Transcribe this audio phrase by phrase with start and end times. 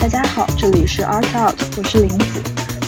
[0.00, 2.40] 大家好，这里是 Art Out，我是林子。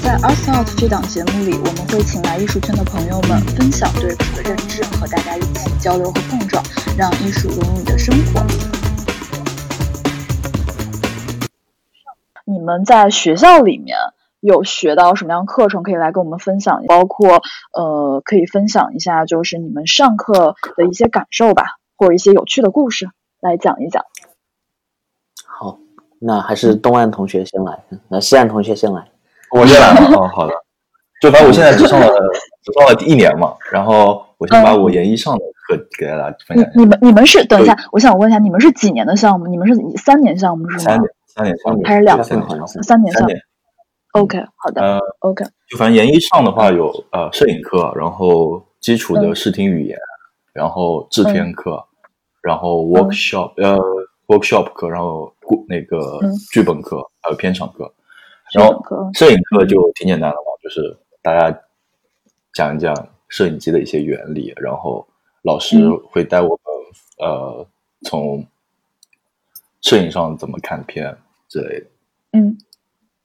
[0.03, 6.64] 在 Art Out 这档节目里，我们会请来艺术圈的朋友们分享对此的认知，和大家一起交流和碰撞，
[6.96, 8.40] 让艺术融入你的生活。
[12.46, 13.98] 你们在学校里面
[14.40, 16.82] 有学到什么样课程可以来跟我们分享？
[16.86, 17.42] 包括
[17.74, 24.02] 呃，可以分享一下就是你们上课的一些感受吧，或者一些有趣的故事来讲一讲。
[26.22, 29.04] 好，那还是东岸同学先来，那西岸同学先来。
[29.50, 30.53] 我先来嘛， 哦，好的。
[31.21, 32.06] 就反正我现在只上了
[32.64, 36.69] 只上了第一年嘛，然后我先把我研一上的课给大家分享。
[36.75, 39.47] 你们你们是等一下，我想问一下，你们是几年的项目？
[39.47, 40.83] 你们是三年项目是吗？
[40.83, 42.67] 三年，三年，三年，还是两三年？
[42.83, 43.41] 三年，三年。
[44.12, 44.83] OK，好的。
[44.83, 45.45] 呃，OK。
[45.70, 49.97] 就反正研一上的话有呃摄影课，然后基础的视听语言，
[50.53, 51.84] 然后制片课，
[52.42, 53.78] 然后 workshop 呃
[54.27, 55.31] workshop 课，然后
[55.69, 56.20] 那个
[56.51, 57.92] 剧本课，还有片场课。
[58.53, 58.83] 然后
[59.15, 61.61] 摄影课就挺简单的嘛，就是大家
[62.55, 62.95] 讲一讲
[63.29, 65.07] 摄影机的一些原理，然后
[65.43, 67.67] 老师会带我们呃
[68.03, 68.47] 从
[69.81, 71.17] 摄影上怎么看片
[71.49, 71.87] 之类的。
[72.33, 72.56] 嗯。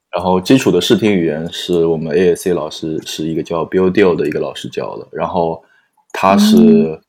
[0.09, 5.61] 然后基础的视听语言是我们 A S C 老师是一个叫 Bill Deal 的一个老师教的，然后
[6.13, 6.99] 他是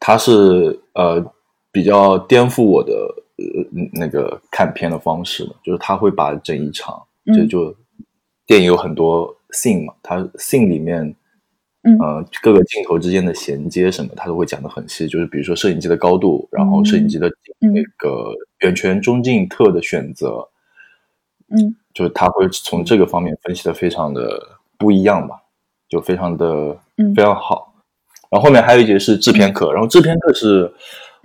[0.00, 1.22] 他是呃
[1.70, 2.92] 比较颠覆我的
[3.36, 7.02] 呃那个看片的方式的，就是他会把整一场。
[7.34, 7.76] 就就
[8.46, 11.12] 电影有很多 scene 嘛，它 scene 里面，
[12.00, 15.08] 呃，各个镜头之间的衔接什么，他都会讲的很细。
[15.08, 17.28] 就是比如说摄影机的高度，然后摄影机的
[17.58, 20.48] 那个远全、中近、特的选择，
[21.48, 24.40] 嗯，就是他会从这个方面分析的非常的
[24.78, 25.42] 不一样吧，
[25.88, 26.78] 就非常的
[27.16, 27.74] 非常好。
[28.30, 30.72] 然后后面还有一节是制片课，然后制片课是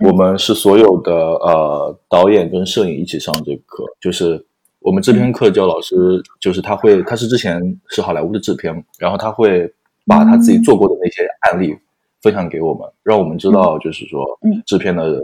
[0.04, 4.44] 我们是所有的呃导演跟摄影一起上这个课，就是。
[4.84, 5.94] 我们制片课教老师，
[6.40, 9.72] 就是他会，他是之前是好莱坞的制片，然后他会
[10.08, 11.72] 把他自己做过的那些案例
[12.20, 14.26] 分享给我们，让我们知道，就是说，
[14.66, 15.22] 制片的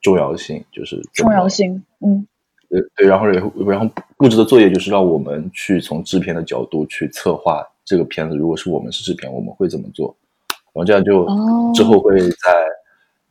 [0.00, 2.24] 重要性，就是重要性，嗯，
[2.70, 10.14] 对对，然后然后布置的作业就是让我们去从制片的角度去策划这个片子，如果是我们是制片，我们会怎么做？
[10.48, 11.26] 然后这样就
[11.74, 12.54] 之后会在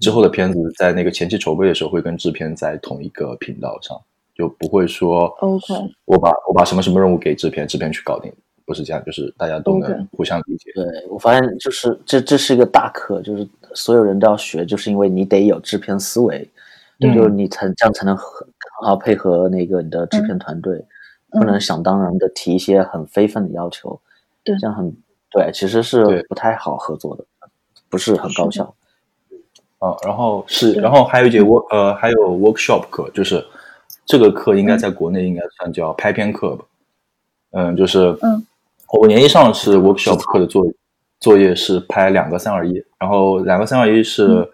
[0.06, 4.00] 之后的片子在那个前期筹备的时候会跟制片在同一个频道上。
[4.36, 5.74] 就不会说，OK，
[6.04, 8.30] 我把我把什么什么任务给制片，制片去搞定，
[8.66, 10.72] 不是这样，就是大家都能互相理解。
[10.76, 16.46] 对我发现，就是这这是一个大课，就是所有人都要学，就是因为你得有制片思维，
[17.00, 20.84] 就是你才这样才能很很好配合那个你的制片团队，
[21.32, 23.98] 不能想当然的提一些很非分的要求，
[24.44, 24.94] 对，这样很
[25.32, 27.24] 对，其实是不太好合作的，
[27.88, 28.76] 不是很高效。
[29.80, 33.46] 啊，然后是，然后还有一节 work 呃，还有 workshop 课，就是。
[34.08, 36.64] 这个课应该在国内应该算叫拍片课吧，
[37.54, 38.46] 嗯，就是，嗯，
[38.94, 40.64] 我年一上是 workshop 课的作
[41.20, 44.48] 作业是拍两个三二一，然后两个三二一是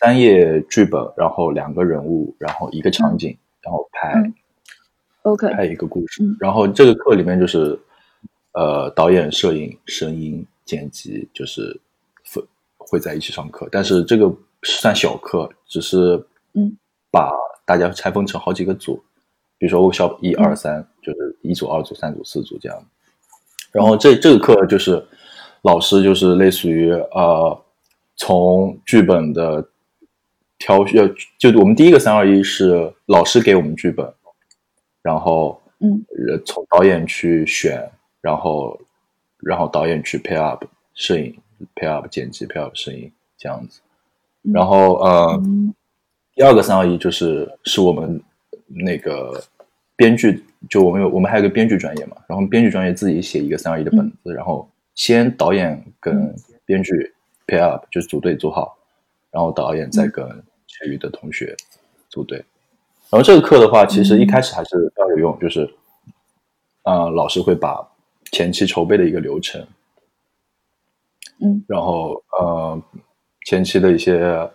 [0.00, 4.14] 三页剧本，然后两个人物，然后一个场景，然后拍
[5.24, 7.78] ，OK，拍一个故事，然后这个课里面就是，
[8.52, 11.78] 呃，导演、摄影、声音、剪辑，就是
[12.32, 12.42] 会
[12.78, 14.32] 会在一起上课，但是这个
[14.62, 16.76] 算小课，只是，嗯，
[17.10, 17.30] 把。
[17.68, 18.96] 大家拆分成好几个组，
[19.58, 22.82] 比如说 workshop 一二三，就是一组、二组、三组、四组这样。
[23.72, 25.06] 然后这这个课就是
[25.60, 27.62] 老师就是类似于呃，
[28.16, 29.68] 从剧本的
[30.56, 34.10] 挑选，就我们第一个三二一是老师给我们剧本，
[35.02, 36.02] 然后嗯，
[36.46, 37.86] 从导演去选，
[38.22, 38.80] 然后
[39.40, 40.64] 然后导演去 pair up
[40.94, 41.38] 摄影
[41.74, 43.82] ，pair up 剪辑，pair up 摄影这样子。
[44.52, 45.42] 然后呃。
[46.34, 48.22] 第二个三二一就是是我们
[48.68, 49.42] 那个
[49.96, 56.32] 编剧，就我们有我们还有个编剧专业嘛，然后编剧专业自己写一个三二一的本子，然后先导演跟
[56.64, 57.12] 编剧
[57.44, 58.78] pair up，就是组队组好，
[59.32, 60.24] 然后导演再跟
[60.68, 61.56] 其余的同学
[62.08, 62.38] 组队。
[63.10, 65.68] 然后这个课的话，其实一开始还是比较有用，就是
[66.82, 67.84] 啊，老师会把
[68.30, 69.66] 前期筹备的一个流程，
[71.40, 72.80] 嗯，然后呃
[73.48, 74.48] 前期的一些。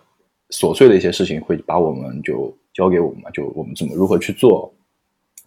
[0.50, 4.72] 琐碎的一些事情会把我们就交给我们嘛，就我们怎么如何去做，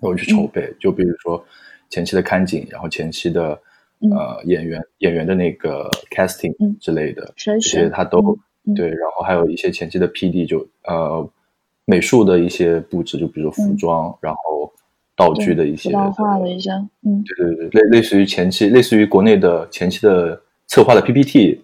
[0.01, 0.73] 然后去筹备。
[0.81, 1.41] 就比如说
[1.87, 3.57] 前期的看景，然后前期的
[4.11, 8.37] 呃演员演员的那个 casting 之类的，这些他都
[8.75, 8.89] 对。
[8.89, 11.29] 然后还有一些前期的 PD，就呃
[11.85, 14.73] 美术的一些布置，就比如说服装，然后
[15.15, 16.71] 道具的一些化的一些，
[17.05, 21.61] 嗯，对对对，类类似于前期，类似于国内的前期的策划的 PPT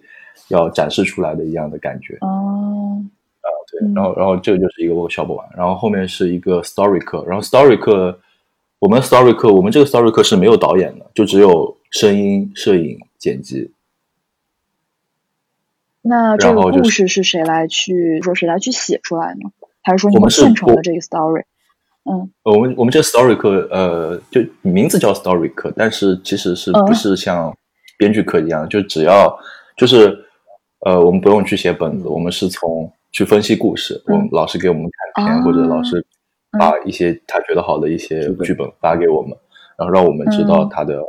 [0.48, 2.16] 要展示出来的一样的感觉。
[2.20, 3.02] 哦。
[3.40, 8.18] 啊对然后，然后这个就是一个 workshop 完，然后后面是一个 story 课，然后 story 课，
[8.78, 13.72] 我们 story 课，我们这个 story 课是没有导演的，就只有声音、摄影、剪辑。
[16.00, 19.50] 那这个故事是谁来去说谁来去写出来呢？
[19.82, 21.42] 还是说你们现成的这个 story？
[22.04, 27.54] 嗯，我们我们这个 story 课，呃，就名字叫 story 课，但是其实是不是像
[27.98, 29.38] 编剧课一样，就只要
[29.76, 30.23] 就是
[30.84, 34.82] 呃，我们不用去写本子，我们是从去分析故事，我们老师给我们
[35.14, 36.04] 看片，或者老师
[36.58, 39.36] 把一些他觉得好的一些剧本发给我们，
[39.78, 41.02] 然后让我们知道他的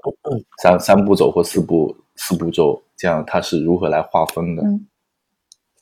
[0.62, 4.64] 三三步走或四步四步骤，这样他是如何来划分的。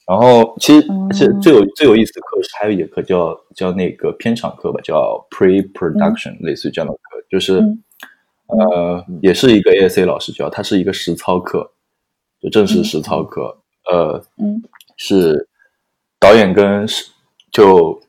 [0.05, 6.99] 然后，其实是最有最有意思的课是还有一节课叫叫那个片场课吧，叫 pre-production，类似于这样的课，
[7.29, 7.63] 就是
[8.47, 11.71] 呃，也是一个 ASA 老师教，它是一个实操课，
[12.41, 13.59] 就正式实操课。
[13.91, 14.61] 呃，嗯
[14.97, 15.47] 是
[16.19, 16.85] 导演跟
[17.51, 18.01] 就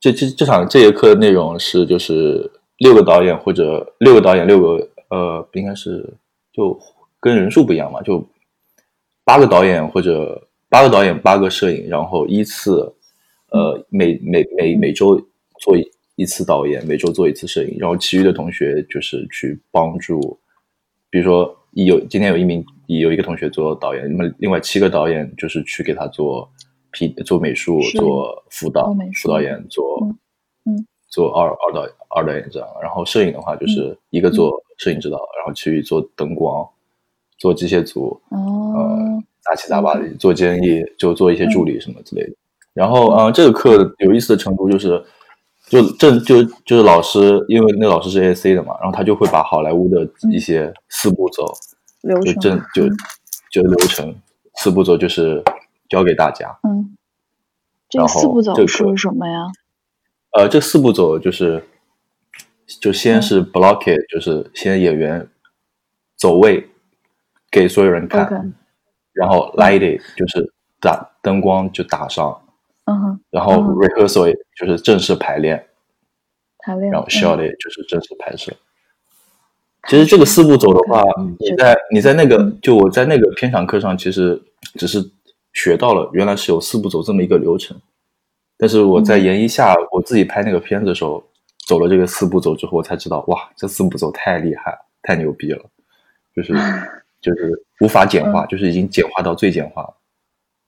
[0.00, 6.14] 这这这场这节课的内容是就是六个导演或者六个导演六个呃，应该是
[6.52, 6.78] 就
[7.20, 8.26] 跟人数不一样嘛，就
[9.24, 10.46] 八个导演或者。
[10.66, 12.92] 八个导演，八个摄影，然后依次，
[13.50, 15.14] 呃，每每每每周
[15.60, 15.76] 做
[16.16, 20.36] 一次导演，每周做一次摄影，然后其余的同学就是去帮助，
[21.10, 26.48] 比如说有今天有一名有一个同学做导演，那么另外七个导演就是去给他做
[26.92, 30.00] P 做美术、做辅导、副导演做
[30.64, 36.66] 嗯做二二导二导演这样，然后摄影的话就是一个做摄影指导，然后去做灯光、
[37.38, 39.22] 做机械组，哦。
[39.44, 42.32] 杂七杂八的做监译，就做一些助理什么之类的。
[42.72, 45.04] 然后，嗯，这个课有意思的程度就是，
[45.68, 51.46] 就正就就是老师，因为那老师是 A C 的嘛，然后他就会把好莱坞的一些四步走
[52.24, 52.88] 就正就
[53.50, 54.14] 就流程
[54.56, 55.42] 四步走就是
[55.88, 56.58] 教给大家。
[56.62, 56.96] 嗯，
[57.88, 59.46] 这四步走是什么呀？
[60.32, 61.66] 呃，这四步走就是，
[62.80, 65.28] 就先是 block it，就是先演员
[66.16, 66.70] 走位
[67.50, 68.52] 给所有人看。
[69.12, 72.42] 然后 light it 就是打灯光就打上，
[72.84, 75.66] 嗯哼，然后 rehearsal 就是正式排练，
[76.58, 78.52] 排练，然后 shot it 就是正式拍摄。
[79.88, 81.02] 其实这个四步走的话，
[81.38, 84.40] 你在你在那个就我在那个片场课上，其实
[84.74, 85.10] 只是
[85.52, 87.78] 学到了原来是有四步走这么一个流程，
[88.56, 91.22] 但是我在研一下我自己拍那个片子的时候，
[91.66, 95.64] 走了这个四步走之后，我才知道哇，这四步走太厉害，太牛逼了，
[96.34, 96.54] 就是。
[97.24, 99.94] 就是无法简化，就是已经简化到最简化了，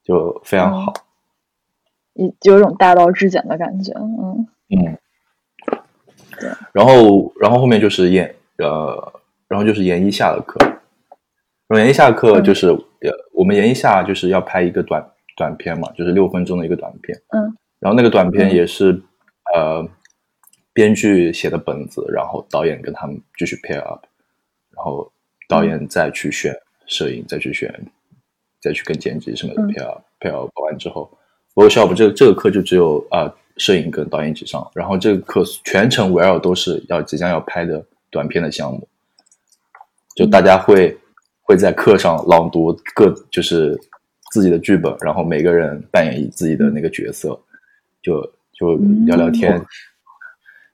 [0.03, 0.91] 就非常好，
[2.17, 4.47] 有有一种大道至简的感觉，嗯。
[4.69, 4.97] 嗯，
[6.39, 6.49] 对。
[6.73, 10.57] 然后，然后后面就是研呃，然后就是研一下的课，
[11.67, 17.55] 然后研一下课就是呃，我们研一下就是要拍一个短短片嘛，就是六分钟的一个短片，嗯。
[17.79, 19.01] 然后那个短片也是
[19.55, 19.87] 呃，
[20.73, 24.05] 编剧写的本子，然后导演跟他们继续 pair up，
[24.75, 25.11] 然后。
[25.49, 26.53] 导演再去选
[26.87, 27.73] 摄影，再去选，
[28.59, 31.09] 再去跟剪辑什么的配好配 up 完之后
[31.57, 38.87] ，workshop 这个这个课就只有啊摄影跟导演一起上，然后这个课全程围绕都是要即将要拍的短片的项目，
[40.15, 40.95] 就大家会
[41.41, 43.75] 会在课上朗读各就是
[44.31, 47.39] 自己的剧本，然后每个人扮演自己的那个角色，
[48.03, 48.21] 就
[48.53, 48.75] 就
[49.07, 49.59] 聊聊天，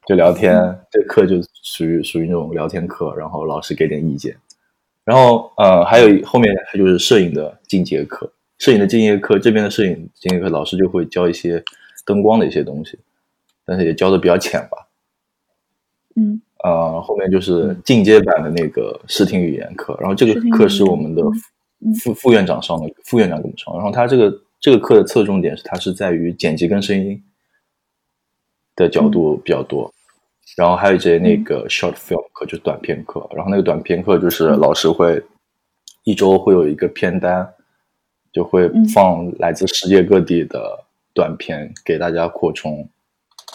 [0.05, 0.53] 就聊天，
[0.91, 4.35] 这课就属于属于那种聊天课，然后老师给点意见。
[5.05, 11.63] 然后，呃，还有后面还就是摄影的进阶课，摄影的敬业课这边的摄影敬业课老师就会教一些
[12.05, 12.97] 灯光的一些东西，
[13.65, 14.87] 但是也教的比较浅吧。
[16.15, 21.23] 嗯，呃，后面就是进阶版的那个视听语言课，然后这个课是我们的
[22.01, 27.21] 副副院长上的，副院长给我们上，然后他这个这个课的侧重点是它是在于剪辑跟声音
[28.75, 29.91] 的角度比较多。
[30.55, 33.27] 然后还有一节那个 short film 课，就是短片课。
[33.33, 35.19] 然后那个短片课就是老师会
[36.03, 37.51] 一周会有一个片单，
[38.33, 42.89] 就会放来自世界各地的短片给大家扩充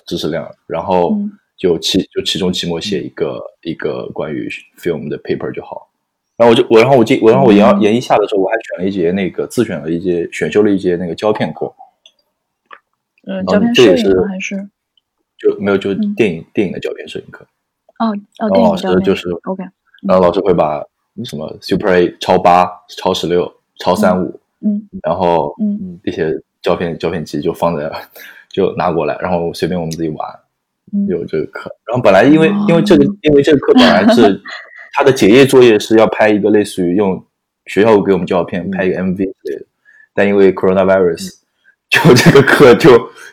[0.06, 0.50] 知识量。
[0.66, 1.14] 然后
[1.56, 5.90] 就期就期中期末写一个一个关于 film 的 paper 就好。
[6.37, 11.75] 然后我就我然后我记我然后我研研一下的时候，我还选了一节那个自选了一节选修了一节那个胶片课。
[13.26, 14.68] 嗯，胶片摄影还是？
[15.37, 17.44] 就没有，就电影电影的胶片摄影课。
[17.99, 19.64] 哦哦，然后老师就是 OK，
[20.06, 20.85] 然后老师会把
[21.25, 27.90] 什么 Super A 超八、超十六、超三五，嗯，然后嗯这些胶片胶片机就放在，
[28.50, 30.28] 就拿过来，然后随便我们自己玩。
[31.06, 34.40] 有这个课，然后本来因为因为这个因为这个课本来是
[34.94, 37.22] 他的结业作业是要拍一个类似于用
[37.66, 39.66] 学校给我们胶片拍一个 MV 之类的，
[40.14, 41.34] 但因为 Coronavirus。
[41.90, 42.90] 就这个课就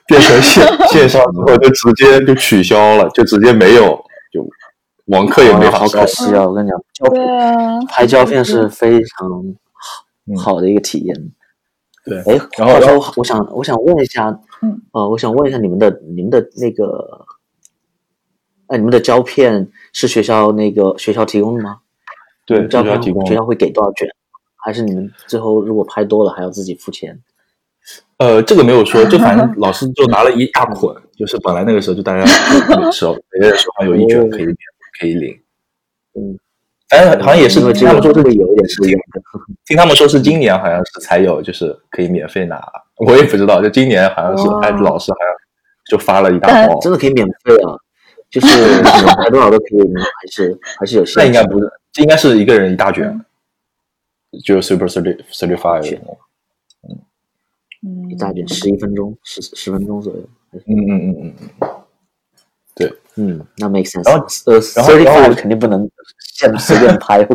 [0.07, 4.01] 变成线 线上之后就直接就取消了，就直接没有，
[4.31, 4.47] 就
[5.07, 6.47] 网课也没法好可惜啊！
[6.47, 9.55] 我跟你讲，胶片拍胶片是非常
[10.37, 11.31] 好好的一个体验。
[12.03, 14.29] 对，哎，然后说，我想我想问一下，
[14.61, 17.25] 嗯，呃，我想问一下你们的你们的那个，
[18.67, 21.79] 哎，你们的胶片是学校那个学校提供的吗？
[22.45, 23.25] 对，胶片提供。
[23.25, 24.07] 学校会给多少卷？
[24.57, 27.19] 还是你们最后如果拍多了还要自己付钱？
[28.17, 32.25] 呃，这个没有说， 就反正老师就拿了一大捆，就是本来那个时候就大家
[32.91, 34.45] 手每个人手上有一卷可以
[34.99, 35.39] 可以领，
[36.13, 36.37] 嗯，
[36.89, 39.21] 反正好像也是听他们说这个有一点是一样的，
[39.65, 42.61] 听他们说是今年好像是才有，就是可以免费拿，
[42.97, 45.27] 我也不知道，就今年好像是还老师好像
[45.89, 47.73] 就发了一大包，真的可以免费啊，
[48.29, 48.47] 就是
[49.17, 53.19] 买多少都可以，还是还是有限，那应该不是，这应该是一个人一大卷，
[54.43, 55.99] 就是 super thirty thirty five。
[58.09, 60.19] 一大卷十一分钟，十十分钟左右。
[60.53, 61.67] 嗯嗯嗯嗯嗯，
[62.75, 64.05] 对，嗯，那 make sense。
[64.07, 65.89] 然后呃，thirty five 肯定不能
[66.33, 67.25] 现随便拍，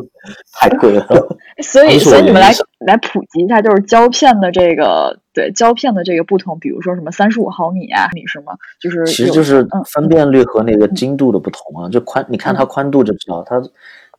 [0.52, 1.06] 太贵了。
[1.64, 8.52] 所以，所以你们来来普及一下，就是胶片的这个对胶片的这个不同，比如说什么三十五毫米啊，你是吗？
[8.80, 11.88] 就是其实就是分辨率和那个精度的不同啊。
[11.88, 13.62] 就宽，你看它宽度就知道，它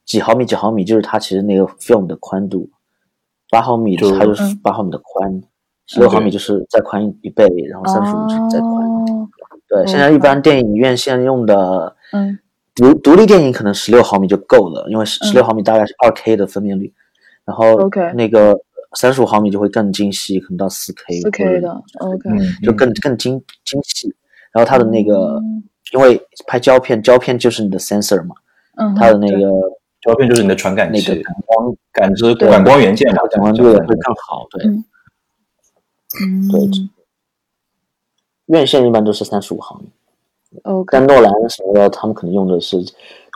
[0.05, 2.67] 几毫米几毫米就是它其实那个 film 的宽度，
[3.51, 5.41] 八毫米它就是八毫米的宽。
[5.87, 8.90] 十六毫米就是再宽一倍，然后三十五再宽。
[9.71, 12.37] 对，现在一般电影院现用的，嗯，
[12.75, 16.93] 独独立电影可能十六毫米就够了，因为十十六毫米大概是二 K 的分辨率，
[17.45, 18.59] 然后那个
[18.97, 21.21] 三十五毫米就会更精细，可能到四 K。
[21.21, 22.29] 四 K 的，OK，
[22.61, 24.13] 就更更精精细。
[24.51, 25.41] 然后它的那个，
[25.93, 28.35] 因为拍胶片，胶片就是你的 sensor 嘛，
[28.75, 29.39] 嗯，它的那个
[30.01, 34.65] 胶片就是你的传感器，那个感光感知感光元件嘛，感光度会更好，对。
[36.51, 36.69] 对，
[38.47, 39.89] 院线一般都是三十五毫米。
[40.63, 42.77] 哦，但诺兰什么的，他们可能用的是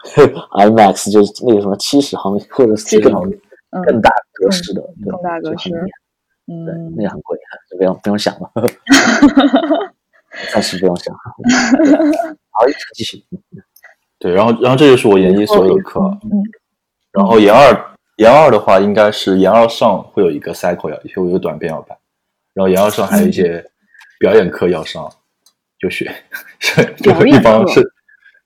[0.51, 3.13] IMAX，就是那个什么七十毫米或者是更
[3.85, 5.71] 更大格式的，更大格式。
[6.47, 7.37] 嗯，对，那个很贵，
[7.71, 8.51] 就不用不用想了，
[10.53, 11.15] 暂时不用想。
[12.51, 13.23] 好，继续。
[14.19, 15.99] 对，然后然后这就是我研一所有的课。
[16.23, 16.43] 嗯。
[17.11, 21.97] 然后研二研二的话，应该是研二上会有一个 cycle 要，会有一个短片要拍。
[22.53, 23.65] 然后研二上还有一些
[24.19, 25.11] 表演课要上，
[25.79, 26.09] 就学，
[26.97, 27.81] 就一帮是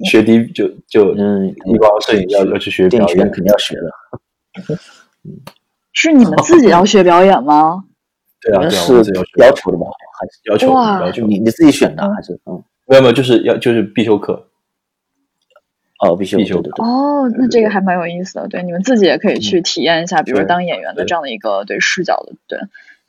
[0.05, 4.79] 学弟就就嗯一帮摄影要要去学表演，肯定要学的。
[5.93, 7.83] 是你们自己要学表演吗？
[8.41, 8.93] 对啊，是
[9.37, 9.85] 要求的吧？
[10.19, 12.63] 还是要求要求你你自己选的还是嗯？
[12.87, 14.47] 没有没有，就是要就是必修课。
[15.99, 18.47] 哦，必修必修的哦，那这个还蛮有意思的。
[18.47, 22.59] 对，你们自己也可以去体验一下，比如说当演员的这样的一个对视角的对。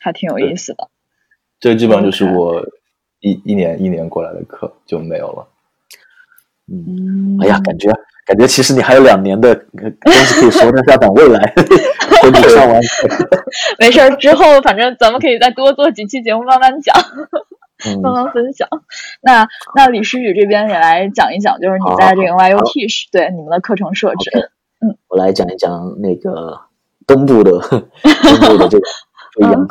[0.02, 0.88] 还挺有意思的，
[1.60, 2.60] 这基本上就是我
[3.20, 5.46] 一一年一年过来的课就没有了。
[6.72, 7.90] 嗯，哎呀，感觉
[8.24, 11.38] 感觉其实你还有两年的东西可以说，但是要等未来
[12.22, 12.80] 等你上完。
[13.78, 16.96] 没事儿，之后反正咱们可以再多做几期节目，慢慢讲，
[18.02, 18.68] 慢慢分享。
[19.20, 24.30] 那那李诗雨这边也来讲一讲，就是你在这个 YUT 是对你们的课程设置。
[24.80, 26.60] 嗯，我来讲一讲那个
[27.06, 27.80] 东部的东
[28.40, 28.86] 部的这个。
[29.32, 29.68] 不一样，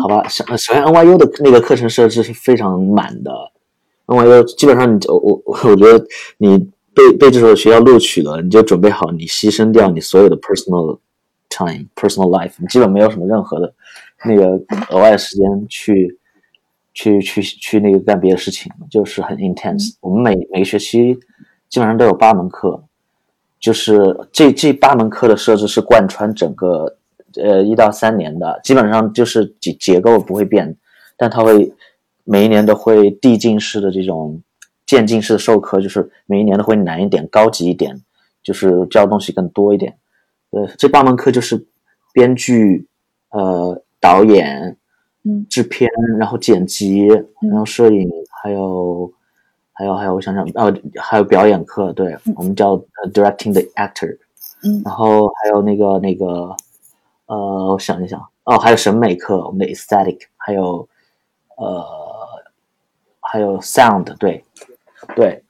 [0.00, 0.26] 好吧。
[0.28, 3.32] 首首先，NYU 的那个课程设置是非常满的。
[4.06, 6.04] NYU 基本上，你我我我觉得
[6.38, 6.58] 你
[6.94, 10.98] 被被这所学校录取了，你就准备好你牺牲掉你所有的 personal
[11.48, 13.72] time、personal life，你基本没有什么任何的
[14.24, 16.18] 那个额外的时间去
[16.92, 19.94] 去去去那个干别的事情，就是很 intense。
[20.00, 21.14] 我们每每个学期
[21.68, 22.82] 基本上都有八门课，
[23.60, 26.96] 就是这这八门课的设置是贯穿整个。
[27.42, 30.76] 呃，一到三年的基本上就是结结构不会变，
[31.16, 31.72] 但它会
[32.24, 34.42] 每一年都会递进式的这种
[34.84, 38.00] 渐进式的授课，就是每一年都会难一点、高级一点，
[38.42, 39.96] 就是教的东西更多一点。
[40.50, 41.66] 呃，这八门课就是
[42.12, 42.86] 编剧、
[43.30, 44.76] 呃导演、
[45.24, 48.10] 嗯制片，然后剪辑，然后摄影，
[48.42, 49.12] 还有
[49.72, 52.76] 还有还有，我想想，哦，还有表演课，对我们叫
[53.12, 54.16] directing the actor，
[54.64, 56.54] 嗯，然后还有那个那个。
[57.28, 57.36] 呃，
[57.72, 60.88] 我想一想，哦，还有审美课，我们的 aesthetic，还有，
[61.58, 61.86] 呃，
[63.20, 64.42] 还有 sound，对，
[65.14, 65.42] 对，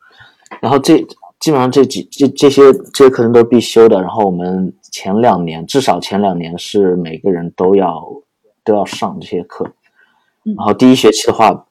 [0.60, 0.98] 然后这
[1.38, 4.00] 基本上这几这这些这些课程都是必修的。
[4.00, 8.04] 然后我们前两年，至少前两年是每个人都要
[8.64, 9.64] 都要上这些课。
[10.42, 11.64] 然后第一学期的话，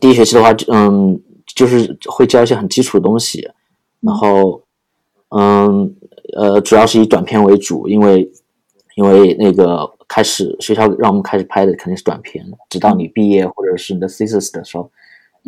[0.00, 3.50] 第一学期的话，嗯，就是会教一些很基础的东西。
[3.98, 4.62] 然后，
[5.30, 5.92] 嗯，
[6.36, 8.30] 呃，主要是以短片为主，因为。
[8.98, 14.90] 因为那个开始学校让我们开始拍的肯定是短片，直到你毕业或者是你的 thesis 的时候，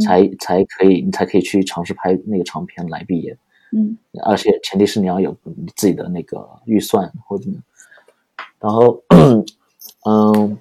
[0.06, 3.36] 才才可以你才可以去尝试拍那个长片来毕业。
[3.72, 7.50] 嗯，而且前提是你要有你自己的那个预算或者，
[8.60, 9.02] 然后，
[10.06, 10.56] 嗯，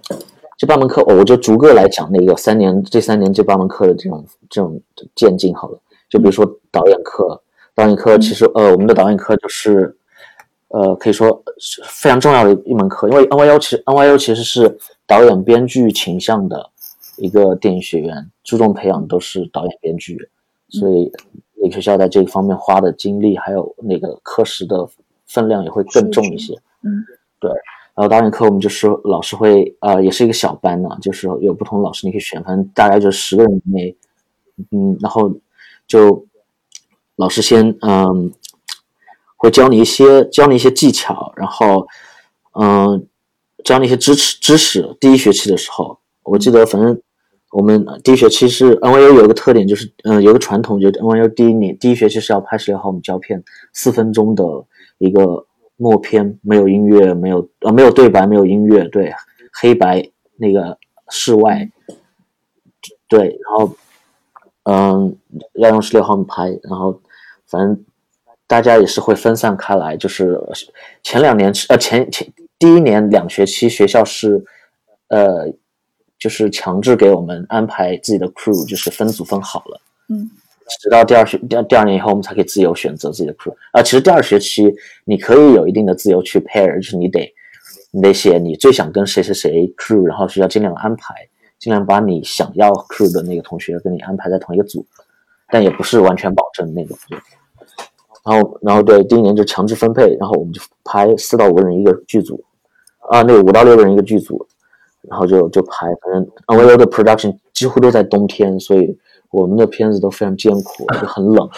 [0.58, 4.82] 这八门课，我就逐个来讲那个三年这三年这八门课的这种这种
[5.14, 5.80] 渐进好了。
[6.10, 7.40] 就比如说导演课，
[7.76, 9.96] 导演课其实呃，我们的导演课就是
[10.70, 16.70] 呃，可以说是非常重要的一门课，因为 NYU 其实 NYU 其实是导演编剧倾向的
[17.18, 20.18] 一个电影学院，注重培养都是导演编剧，
[20.70, 21.12] 所以
[21.56, 24.88] 那个学校在这个方面花的精力还有那个课时的
[25.28, 26.54] 分量也会更重一些。
[26.84, 27.04] 嗯，
[27.40, 27.52] 对。
[27.96, 33.96] 然后导演课我们就是老师会呃，也是一个小班呢，就是有不同老师你可以选，反正大概就十个人以内，
[34.72, 35.32] 嗯，然后。
[35.90, 36.24] 就
[37.16, 38.32] 老师先嗯，
[39.40, 41.88] 会教你一些教你一些技巧，然后
[42.60, 43.08] 嗯，
[43.64, 44.96] 教你一些知识知识。
[45.00, 47.02] 第一学期的时候，我记得反正
[47.52, 53.44] 我们第一学期是 NYU 有一个特点，就是嗯，有个传统，就是 NYU 第一年第一学期是要拍十六毫米胶片，
[53.74, 54.44] 四分钟的
[55.00, 59.12] 一个默片，没有音乐，没有呃没有对白，没有音乐，对，
[59.60, 60.78] 黑白那个
[61.10, 61.72] 室外，
[63.08, 63.74] 对，然后。
[64.64, 65.18] 嗯，
[65.54, 67.02] 要用十六毫米拍，然后
[67.48, 67.84] 反正
[68.50, 69.96] 大家也是会分散开来。
[69.96, 70.42] 就是
[71.04, 72.28] 前两年呃前前
[72.58, 74.44] 第一年两学期学校是
[75.10, 75.48] 呃
[76.18, 79.80] 就是强制给我们安排自己的 crew，就是分组分好了。
[80.10, 80.30] 嗯，
[80.82, 83.54] 直到第二学第二第二年以后，我们才可以自由选择自己的 crew。
[83.72, 84.74] 啊，其实第二学期
[85.06, 87.32] 你可以有一定的自由去 pair，就是你得
[87.92, 91.16] 你得写你最想跟谁谁谁 crew，然后学校尽量安排。
[91.60, 94.86] 尽量把你想要 crew 的那个同学跟你安排在同一个组，
[95.50, 96.98] 但也不是完全保证那种。
[98.26, 102.44] 然后，然后对，第一年就强制分配，然后我们就拍四到五个人一个剧组，
[103.10, 104.46] 啊，那个五到六个人一个剧组，
[105.02, 105.88] 然后就就拍。
[106.02, 108.98] 反正的 production 几乎都在冬天，所以
[109.32, 111.50] 我们的片子都非常艰苦，就很冷，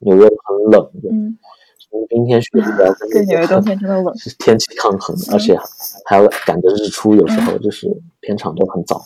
[0.00, 0.90] 纽约很冷。
[1.10, 1.38] 嗯。
[2.08, 5.58] 冰天雪地的， 对，纽约冬天真的冷，天气抗衡，而且
[6.04, 9.02] 还要赶着日出，有时候就是片场都很早。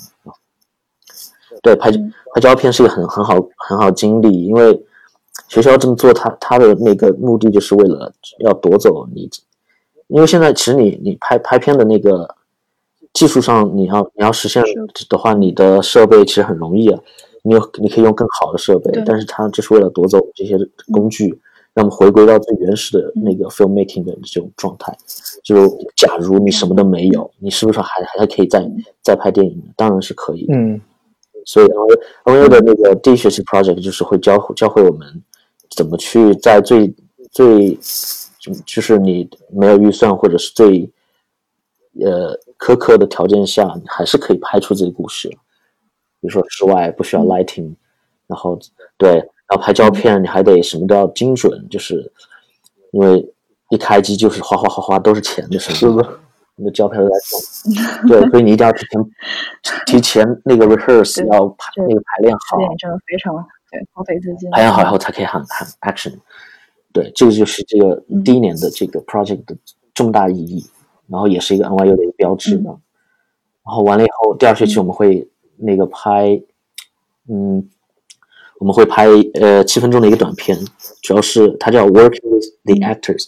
[1.62, 4.84] 对，拍拍胶片是一个很很好很好经历，因为
[5.48, 9.28] 学校这么做，他他的那个目的就是为了要夺走你，
[10.08, 12.34] 因为现在其实你你拍拍片的那个
[13.12, 14.62] 技术上，你要你要实现
[15.08, 17.00] 的话，你的设备其实很容易啊，
[17.42, 20.56] 你有你可以用更好的设备，但是他就是为了夺走这些
[20.92, 21.40] 工具。
[21.74, 24.96] 让我们回归到最原始的那个 filmmaking 的这种状态。
[25.42, 25.66] 就
[25.96, 28.64] 假如你什么都没有，你是不是还还可以再
[29.02, 29.60] 再拍电影？
[29.76, 30.46] 当然是可以。
[30.50, 30.80] 嗯。
[31.44, 31.66] 所以
[32.24, 35.22] N U 的那个第一学期 project 就是会教教会我们
[35.76, 36.94] 怎么去在最
[37.30, 37.78] 最
[38.66, 40.90] 就是你没有预算或者是最
[42.00, 45.28] 呃苛刻的条件下，你还是可以拍出这个故事。
[45.28, 47.74] 比如说室外不需要 lighting，
[48.26, 48.58] 然后
[48.96, 49.28] 对。
[49.46, 52.10] 然后拍照片，你还得什么都要精准，就是
[52.92, 53.30] 因为
[53.68, 56.18] 一开机就是哗哗哗哗都是钱的是的，
[56.56, 59.04] 你的胶片都在动， 对，所以你一定要提前
[59.86, 63.34] 提前那个 rehearse 要排那个排练好，真的非常
[63.70, 66.14] 对耗费资金，排练好以后才可以喊喊 action，
[66.92, 69.56] 对，这个就是这个第一年的这个 project 的
[69.94, 70.64] 重大意义，
[71.08, 72.70] 然后也是一个 NYU 的一个标志吧。
[73.64, 76.40] 然后完了以后，第二学期我们会那个拍，
[77.28, 77.68] 嗯。
[78.60, 80.56] 我们会拍呃七分钟的一个短片，
[81.02, 83.26] 主要是它叫 Working with the Actors，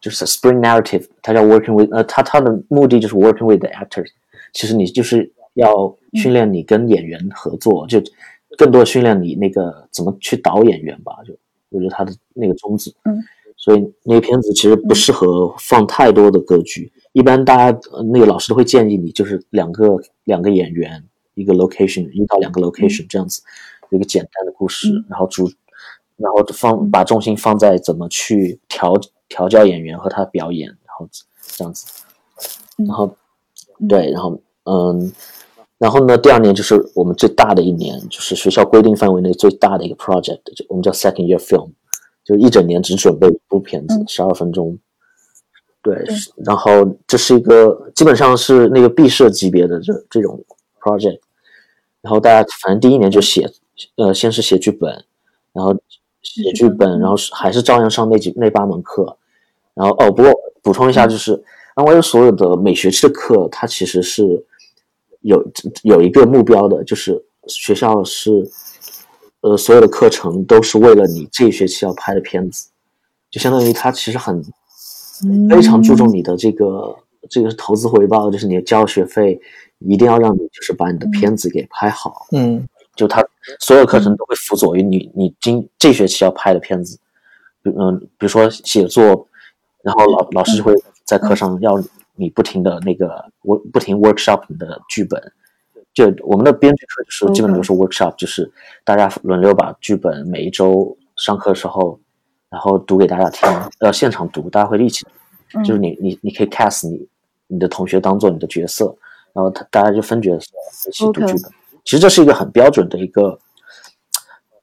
[0.00, 4.08] 就是 Spring Narrative，它叫 Working with，呃，它它的目的就是 Working with the Actors，
[4.52, 8.00] 其实你就是要训练你跟演员合作，就
[8.56, 11.36] 更多训练你那个怎么去导演员吧，就
[11.70, 12.94] 我觉得他的那个宗旨。
[13.04, 13.18] 嗯。
[13.56, 17.78] 所以那个片子其实不适合放太多的歌剧，一般大家
[18.12, 21.02] 那个老师都会建议你就是两个两个演员
[21.34, 23.42] 一个 location，一到两个 location 这样子。
[23.90, 25.50] 一个简单的故事，然后主，
[26.18, 28.92] 然后放把重心放在怎么去调
[29.28, 31.08] 调教演员和他表演，然后
[31.56, 31.86] 这样子，
[32.76, 33.16] 然后
[33.88, 35.12] 对，然后嗯，
[35.78, 41.70] 然后呢，第二年就是我们最大的一年，就是学校规定范围内最大的一个 project，就我们叫 second year film，
[42.24, 44.78] 就一整年只准备一部片子，十二分钟，
[45.82, 46.04] 对，
[46.44, 46.70] 然后
[47.06, 50.44] 这是一个基本上是那个毕设级别的这这种
[50.80, 51.20] project，
[52.00, 53.50] 然后大家反正第一年就写。
[53.94, 55.04] 呃，先是写剧本，
[55.52, 55.72] 然后
[56.22, 59.16] 写剧本，然后是还是照样上那几那八门课，
[59.74, 61.42] 然后哦，不过补充一下，就是
[61.76, 64.44] 那我有所有的每学期的课，它其实是
[65.20, 65.44] 有
[65.82, 68.48] 有一个目标的，就是学校是
[69.40, 72.68] 呃所有的课程都是为了你这一学期要拍的片子，
[73.30, 74.42] 就相当于他其实很
[75.48, 76.96] 非常注重你的这个
[77.30, 79.40] 这个投资回报，就是你交学费
[79.78, 82.68] 一定要让你就是把你的片子给拍好，嗯。
[82.96, 83.24] 就他
[83.60, 86.98] 所有课程都会辅佐于你，你今这学期要拍的片子，
[87.62, 89.28] 比嗯，比如说写作，
[89.82, 91.82] 然后老老师就会在课上要
[92.14, 95.20] 你不停的那个我不停 workshop 你的剧本。
[95.94, 98.48] 就我们的编剧课就是基本都是 workshop，就是
[98.84, 101.98] 大家轮流把剧本每一周上课的时候，
[102.48, 105.04] 然后读给大家听，要现场读，大家会一起，
[105.64, 107.08] 就是你你你可以 cast 你
[107.48, 108.94] 你的同学当做你的角色，
[109.32, 110.46] 然后他大家就分角色
[110.88, 111.52] 一起读剧本。
[111.84, 113.38] 其实这是一个很标准的一个，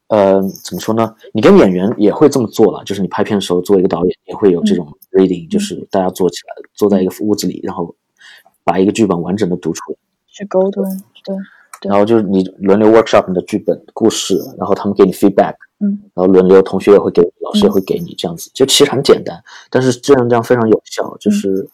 [0.07, 1.15] 呃，怎么说呢？
[1.33, 7.95] 你跟演员也会这么做了，就是你拍片的时候，作为一个导演也会有这种 reading，就是大家坐起来，坐在一个屋子里，然后
[8.63, 9.97] 把一个剧本完整的读出来。
[10.27, 10.83] 去沟通，
[11.23, 11.35] 对，
[11.89, 21.65] 然后就是你轮流 workshop 你的剧本故事，然后他们给你 feedback，嗯，然后轮流同学也会给，老师也会给你这样子，就其实很简单，但是这样这样非常有效，就是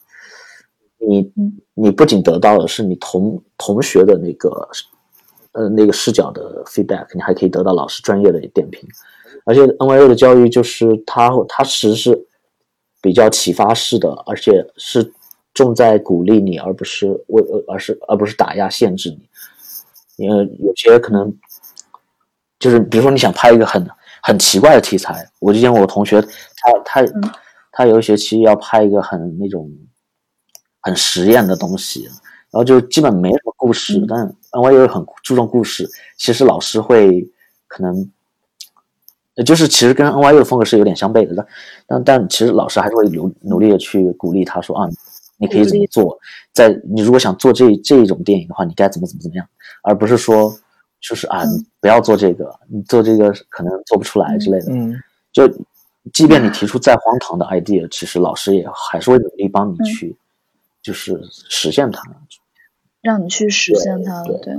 [0.99, 1.33] 你
[1.73, 4.69] 你不仅得到的是你同同学的那个
[5.53, 8.87] 呃那个视角的 feedback，你还可以得到老师专业的点评，
[9.45, 12.27] 而且 NYU 的教育就是它它其实是
[13.01, 15.13] 比较启发式的，而且是。
[15.53, 19.19] 重在鼓励你，而不是为，而是而不是打压限制你。
[20.15, 21.29] 因为有些可能
[22.57, 23.85] 就是，比如说你想拍一个很
[24.23, 27.05] 很奇怪的题材，我就见我同学，他他
[27.69, 29.69] 他有一学期要拍一个很那种
[30.79, 35.87] 很实验的东西，然后就基本没什么故事，但 NYU 很注重故事。
[36.17, 37.29] 其实老师会
[37.67, 38.11] 可能，
[39.45, 41.47] 就是其实跟 NYU 的风格是有点相悖的，但
[41.87, 44.89] 但但其实老师还是会努努力的去鼓励他说啊。
[45.37, 46.15] 你可以怎么做？
[46.53, 49.47] 在你如果想做这这一种电影的话，你该怎么怎么怎么样，
[49.81, 50.55] 而不是说
[50.99, 54.71] 就是啊，你不要做这个，你做这个可能做不出来之类的。
[54.71, 54.93] 嗯，
[55.33, 55.51] 就
[56.13, 60.15] 即便你提出再荒唐的 idea，其实老师也还是会努力帮你去，
[60.83, 61.19] 就是
[61.49, 62.03] 实现它，
[63.01, 64.23] 让你去实现它。
[64.23, 64.55] 对，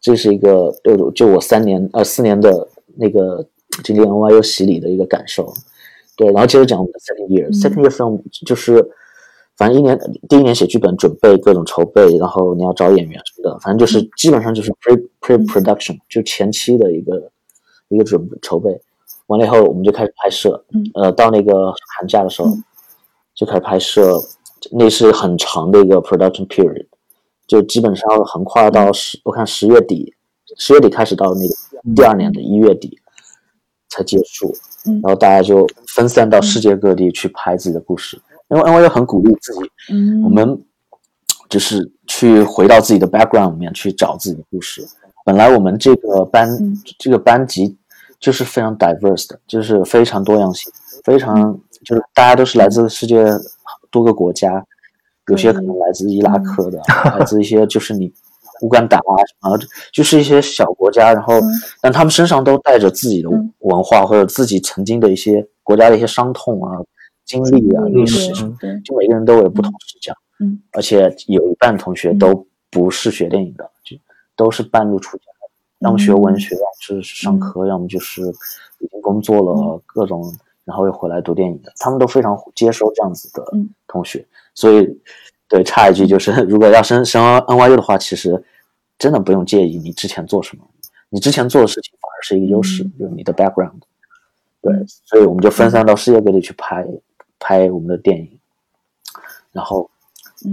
[0.00, 3.46] 这是一个对就我三年呃四年的那个
[3.82, 5.52] 经历 NYU 洗礼的一个感受。
[6.16, 8.90] 对，然后接着讲我们的 second year，second year film 就是。
[9.56, 9.96] 反正一年
[10.28, 17.30] 第一年写剧本，准备各种筹备，然后你要找演员什么的，反正就是基本上就是 pre pre production，就前期的一个
[17.86, 18.76] 一个准筹备。
[19.28, 20.64] 完了以后，我们就开始拍摄。
[20.94, 22.48] 呃，到那个寒假的时候
[23.32, 24.20] 就开始拍摄，
[24.72, 26.86] 那是很长的一个 production period，
[27.46, 30.14] 就基本上横跨到十，我看十月底，
[30.58, 31.54] 十月底开始到那个
[31.94, 32.98] 第二年的一月底
[33.88, 34.54] 才结束。
[34.84, 38.20] 然后大家就分散到世界各地去拍自己的故事。
[38.48, 39.60] 因为 NYU 很鼓励自己，
[40.22, 40.62] 我们
[41.48, 44.86] 就是去回到自己的 background 里面去找自己的故事。
[45.24, 46.46] 本来我们这个班
[46.98, 47.74] 这个班级
[48.20, 50.70] 就是非常 diverse 的，就是非常多样性，
[51.02, 53.24] 非常就是大家都是来自世界
[53.90, 54.62] 多个国家，
[55.28, 56.78] 有些可能来自伊拉克的，
[57.18, 58.12] 来自一些就是你
[58.62, 59.58] 乌干达啊什么，
[59.92, 61.34] 就是一些小国家，然后
[61.80, 63.28] 但他们身上都带着自己的
[63.60, 66.78] 文化或者自己曾经的一些国家的一些伤痛啊。
[67.24, 68.30] 经历啊，历史，
[68.84, 73.96] 就每个人都有不同视角，嗯，而且有一半同学都不是学电影的，就
[74.36, 75.24] 都是半路出家，
[75.78, 78.20] 要么学文学，要么是上课，要么就是
[78.78, 80.22] 已经工作了各种，
[80.64, 83.44] 然后又回来读电影的，他们都非常接收这样子的
[83.86, 85.00] 同学，所以，
[85.48, 88.42] 对，插一句就是， 如果要升升 NYU 的话，其实
[88.98, 90.64] 真的不用介意你之前做什么，
[91.10, 93.80] 你之前做的事情反而是一个优势，就是你的 background，
[94.62, 94.72] 对，
[95.04, 96.86] 所以我们就分散到世界各地去拍。
[97.40, 98.38] 拍我们的电影，
[99.52, 99.90] 然后，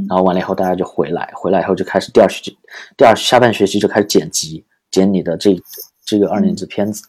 [0.10, 2.58] 然后完了以后，大家就回来，回来以后就开始第二学期，
[2.97, 5.58] 第二下半学期就开始剪辑，剪你的这
[6.04, 7.08] 这个二年级片子，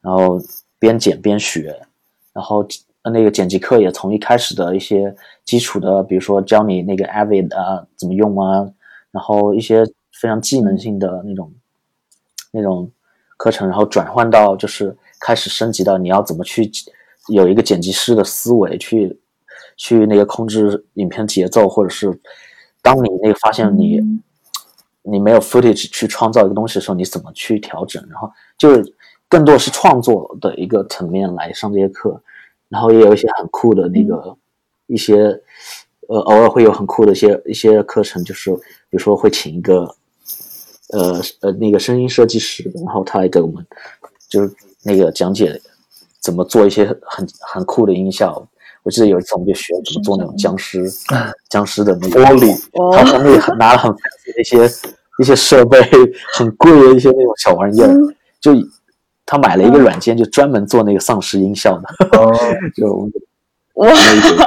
[0.00, 0.40] 然后
[0.80, 1.80] 边剪边学，
[2.32, 2.66] 然后
[3.12, 5.14] 那个剪辑课也从一开始的一些
[5.44, 8.68] 基础的，比如说教你那个 Avid 啊怎么用啊，
[9.10, 9.84] 然后一些
[10.20, 11.52] 非常技能性的那种
[12.50, 12.90] 那种
[13.36, 16.70] 课程，然后转换到就是开始升级到你要怎么去。
[17.28, 19.16] 有一个剪辑师的思维去
[19.76, 22.10] 去那个控制影片节奏，或者是
[22.82, 24.00] 当你那个发现你
[25.02, 28.04] 你没有 footage 去创造一个东西的时候，你怎么去调整？
[28.10, 28.82] 然后就是
[29.32, 32.20] 更多是创作的一个层面来上这些课，
[32.68, 34.36] 然后也有一些很酷的那个
[34.88, 35.16] 一些
[36.06, 38.54] 呃偶尔会有很酷的一些一些课程，就是
[38.90, 39.88] 比如说会请一个
[40.90, 43.66] 呃呃那个声音设计师，然后他来给我们
[44.28, 45.58] 就是那个讲解。
[46.20, 48.46] 怎么做一些很很酷的音效？
[48.84, 50.88] 我记得有一次我们就学怎么做那种僵尸，
[51.50, 53.90] 僵尸的那个玻璃，他后面拿了很
[54.38, 54.70] 一些
[55.18, 55.80] 一些设备，
[56.34, 57.92] 很贵的一些那种小玩意儿，
[58.40, 58.52] 就
[59.24, 62.18] 他买了一个软件，就专门做那个丧尸音效的。
[62.18, 62.32] 哦，
[62.76, 63.10] 就
[63.74, 63.88] 哇，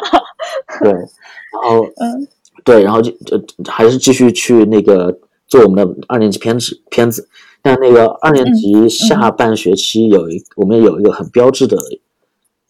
[0.82, 2.28] 对，然后嗯，
[2.64, 7.28] 对，然后就就还是继续去那个做我们的二年级片子片子。
[7.64, 11.76] 像那个二年级下半学期有一，我们有一个很标志的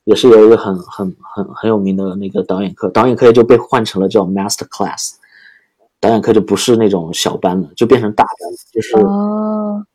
[0.05, 5.15] 也是有一个很很很很有名的那个导演课，导演课就被换成了叫 master class，
[5.99, 8.33] 导演课就不是那种小班了，就变成大班，
[8.71, 9.85] 就是哦，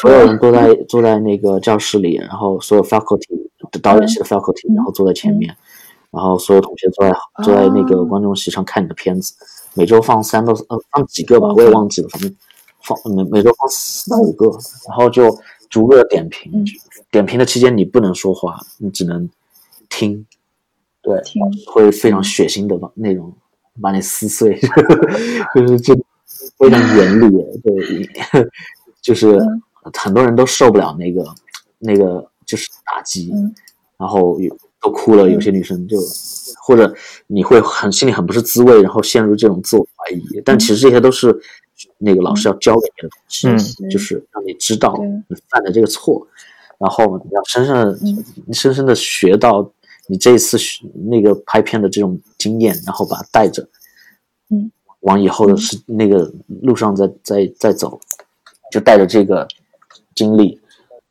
[0.00, 3.26] 所有人都在坐在那个教室里，然后所有 faculty
[3.82, 5.54] 导演系的 faculty，然后坐在前面，
[6.10, 7.12] 然后所有同学坐在
[7.44, 9.34] 坐在那个观众席上看你的片子，
[9.74, 12.34] 每周放三到呃放几个吧，我也忘记了，反正
[12.82, 14.46] 放每每周放四到五个，
[14.88, 16.64] 然后就逐个点评，
[17.10, 19.28] 点评的期间你不能说话，你只能
[19.88, 20.26] 听，
[21.02, 21.20] 对，
[21.66, 23.32] 会非常血腥的把内容
[23.80, 24.58] 把你撕碎，
[25.54, 25.94] 就是就
[26.58, 27.30] 非常严厉，
[27.62, 28.08] 对，
[29.00, 29.38] 就是
[29.94, 31.24] 很多人都受不了那个
[31.78, 33.32] 那个就是打击，
[33.96, 34.38] 然后
[34.80, 35.98] 都哭了，有些女生就
[36.62, 36.94] 或者
[37.26, 41.36] 你会很心里很不是滋味，然后陷入这种自我怀疑，但其实这些都是
[41.98, 44.96] 那个老师要教给你的东西，就是让你知道
[45.28, 46.26] 你犯的这个错，
[46.78, 49.68] 然后你要深深的、深深的学到
[50.06, 50.56] 你这一次
[51.08, 53.68] 那个拍片的这种经验，然后把它带着，
[54.50, 56.32] 嗯，往以后的是那个
[56.62, 57.98] 路上再再再走，
[58.70, 59.46] 就带着这个
[60.14, 60.60] 经历，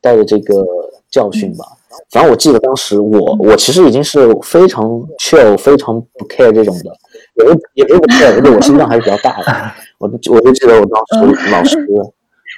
[0.00, 0.64] 带着这个
[1.10, 1.64] 教训吧。
[2.10, 4.84] 反正我记得当时我我其实已经是非常
[5.18, 6.96] chill 非常不 care 这种的，
[7.34, 7.44] 也
[7.74, 9.72] 也不是不 care，因为我心脏还是比较大的。
[9.98, 11.76] 我我就记得我当时老师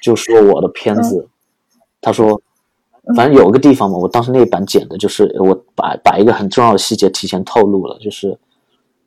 [0.02, 1.26] 就说我的片子，
[2.00, 2.40] 他说
[3.16, 8.38] 反正有一个地方嘛，我当时那一版剪的就是我把把一个很重要的细节提前透露了，就是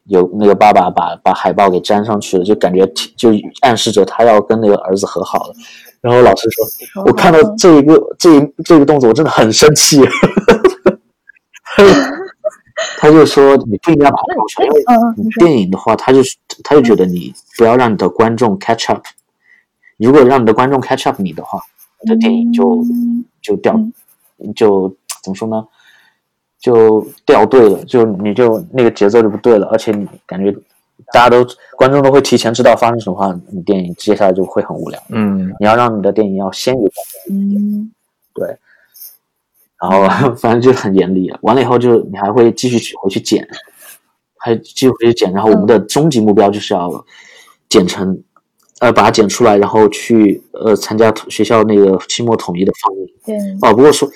[0.05, 2.85] 有那个爸爸把把海报给粘上去了，就感觉
[3.15, 5.53] 就暗示着他要跟那个儿子和好了。
[6.01, 6.65] 然后老师说
[7.07, 10.01] ：“我看到这一个这一这个动作，我真的很生气。
[12.97, 14.67] ”他就说：“你不应该把它放出来，
[15.17, 16.19] 因为电影的话，他就
[16.63, 19.01] 他就觉得你不要让你的观众 catch up。
[19.97, 21.61] 如果让你的观众 catch up 你的话，
[22.01, 22.83] 你的电影就
[23.41, 23.79] 就掉，
[24.55, 25.65] 就怎么说呢？
[26.63, 30.55] 就掉队了，就你就那个节奏就不对了，而且你感觉。”
[31.11, 31.45] 大家都
[31.75, 35.03] 观众都会提前知道发生什么话，你电影接下来就会很无聊。
[35.09, 36.87] 嗯，你要让你的电影要先有
[37.29, 37.91] 嗯，
[38.33, 38.47] 对。
[39.81, 41.33] 然后 反正就很严厉。
[41.41, 43.45] 完了以后就你还会继续回去剪，
[44.37, 45.33] 还继续回去剪。
[45.33, 47.03] 然后我们的终极目标就是要
[47.67, 48.17] 剪成，
[48.79, 53.07] 呃，把它剪出来，然后去呃参加学校那个期末统一的放映。
[53.25, 53.37] 对。
[53.67, 54.07] 哦，不过说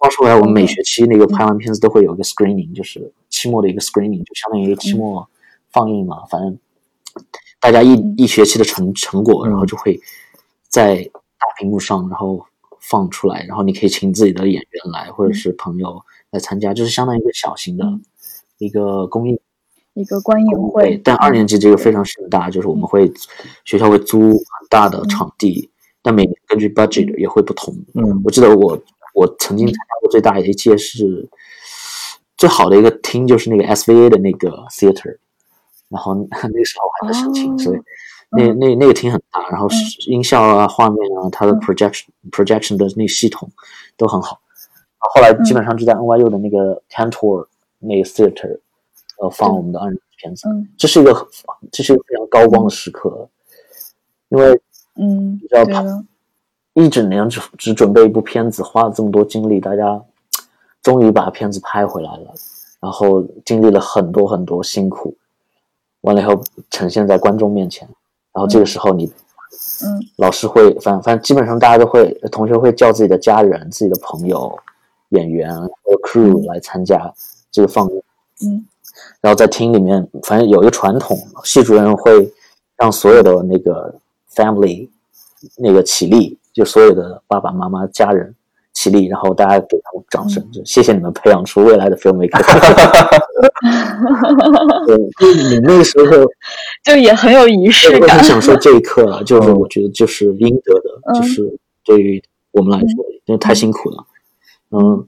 [0.00, 5.28] 话说回来，我们每学期那个拍完片子都会有一个 screening，就是期末的一个 screening，就相当于一个期末。
[5.74, 6.58] 放映嘛，反正
[7.58, 9.98] 大家一一学期的成成果，然后就会
[10.68, 12.44] 在大屏幕上，然后
[12.78, 15.98] 放出来，然后你可以请自己的演员来，或者是朋友
[16.30, 17.86] 来参加，就是相当于一个小型的
[18.58, 19.40] 一个公益，
[19.94, 21.00] 一个观影会。
[21.02, 23.10] 但二年级这个非常盛大，就是我们会
[23.64, 25.70] 学校会租很大的场地，
[26.02, 27.74] 但每年根据 budget 也会不同。
[27.94, 28.78] 嗯，我记得我
[29.14, 31.28] 我曾经参加过最大的一届是
[32.36, 35.18] 最好的一个厅，就是那个 SVA 的那个 theater。
[35.88, 37.78] 然后 那个时候还在申请，所以
[38.30, 39.68] 那那那个厅很大，然后
[40.08, 43.50] 音效啊、画面啊、它的 projection projection 的那系统
[43.98, 44.40] 都很好。
[44.98, 47.46] 后来基本上就在 NYU 的那个 Cantor
[47.78, 48.60] 那个 theater
[49.20, 50.48] 呃放我们的二人片子，
[50.78, 51.28] 这是一个
[51.70, 53.28] 这是一个非常高光的时刻，
[54.30, 54.58] 因为
[54.94, 55.82] 嗯，你知道拍
[56.74, 60.02] 一整年只只准备一部片子，花了这么多精力，大家
[60.82, 62.34] 终于把片子拍回来了，
[62.80, 65.14] 然后经历了很多很多辛苦。
[66.00, 67.86] 完了以后呈现在观众面前，
[68.32, 69.06] 然后这个时候你，
[69.84, 74.52] 嗯，老师会反反正基本上大家都会，同学会叫自己的家人、自己的朋友、
[75.10, 77.12] 演员和 crew 来参加
[77.52, 78.02] 这个放映，
[78.44, 78.66] 嗯，
[79.20, 82.32] 然后在厅里面，反正有一个传统，系主任会
[82.76, 83.94] 让所有的那个
[84.34, 84.88] family
[85.56, 88.34] 那个起立，就所有的爸爸妈妈家人。
[88.74, 92.40] 起立，然后大家给他们掌声，就谢谢你们培养出未来的 filmmaker。
[94.86, 94.96] 对，
[95.50, 96.26] 你那个时候
[96.82, 99.22] 就也很有仪式感，很享受这一刻了。
[99.24, 104.06] 就是我觉得就是应得的，就是对于我们来说，因为太辛苦了。
[104.70, 105.06] 嗯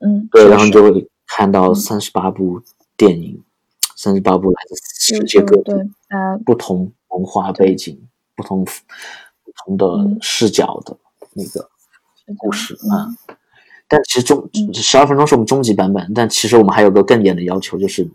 [0.00, 2.60] 嗯，对，然后就会看到三十八部
[2.96, 3.40] 电影，
[3.94, 4.74] 三十八部来自
[5.16, 5.72] 世界各地，
[6.44, 7.96] 不同文化背景、
[8.34, 8.72] 不同不
[9.64, 9.86] 同的
[10.20, 10.96] 视角的
[11.34, 11.68] 那个。
[12.36, 13.08] 故事啊，
[13.88, 18.06] 但其实中十二分钟是我们终极版本，但其实我们还有个更严的要求，就是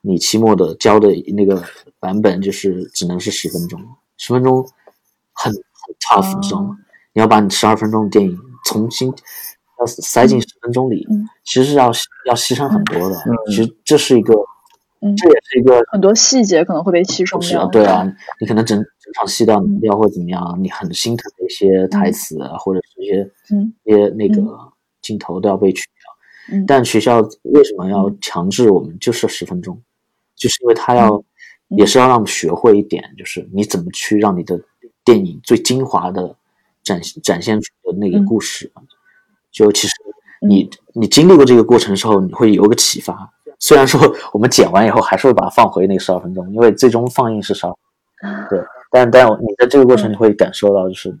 [0.00, 1.62] 你期末的交的那个
[2.00, 3.78] 版本就是只能是十分钟，
[4.16, 4.66] 十分钟
[5.34, 5.62] 很很
[6.00, 6.78] tough，你知道吗？
[7.12, 9.12] 你要把你十二分钟的电影重新
[9.78, 11.06] 要塞进十分钟里，
[11.44, 11.88] 其实是要
[12.24, 13.22] 要牺牲很多的。
[13.48, 14.32] 其实这是一个，
[15.18, 17.66] 这也是一个很多细节可能会被牺牲掉。
[17.66, 18.82] 对啊，你可能整。
[19.12, 23.30] 整场戏都要拿掉或者怎么样，你很心疼的一些台词啊，或者是一些
[23.84, 24.42] 一些那个
[25.02, 26.64] 镜头都要被取掉。
[26.66, 29.80] 但学校为什么要强制我们就是十分钟？
[30.34, 31.22] 就是因为他要，
[31.68, 34.58] 也是要让我们学会一点，就是你怎么去让你的
[35.04, 36.34] 电影最精华的
[36.82, 38.72] 展展现出的那个故事。
[39.50, 39.94] 就其实
[40.40, 43.30] 你你经历过这个过程之后，你会有个启发。
[43.58, 44.00] 虽然说
[44.32, 47.74] 我们剪完以后还是会把它放回那十二分钟，因为最终放映是十二，
[48.48, 48.58] 对。
[48.92, 51.18] 但但你在这个过程你会感受到，就是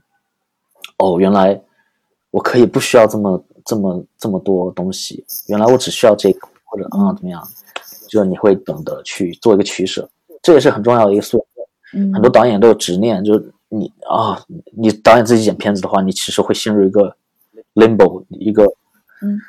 [0.98, 1.58] 哦，原来
[2.30, 7.42] 我可以不需要这么这么这么多东西，原来我只需要这个或者啊怎么样，
[8.08, 10.06] 就你会懂得去做一个取舍，
[10.42, 12.12] 这也是很重要的一个素养。
[12.12, 14.38] 很多导演都有执念，就是你啊，
[14.76, 17.16] 你导演自己剪片子的话，你其实会陷入一个
[17.74, 18.64] limbo 一个
[19.22, 19.40] 嗯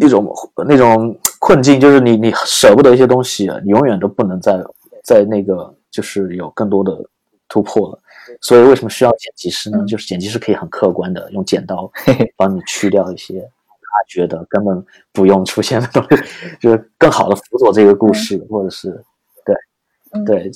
[0.00, 0.34] 一种
[0.66, 4.60] 那种困境，就是你你舍不得一些东西，你永远都不能在
[5.04, 6.92] 在那个就是有更多的。
[7.56, 7.98] 突破了，
[8.42, 9.82] 所以为什么需要剪辑师呢？
[9.88, 11.90] 就是剪辑师可以很客观的用剪刀
[12.36, 16.22] 帮你去掉一些他觉得根本不用出现的东西，
[16.60, 19.02] 就是更好的辅佐这个故事，或者是
[19.46, 19.56] 对
[20.26, 20.50] 对，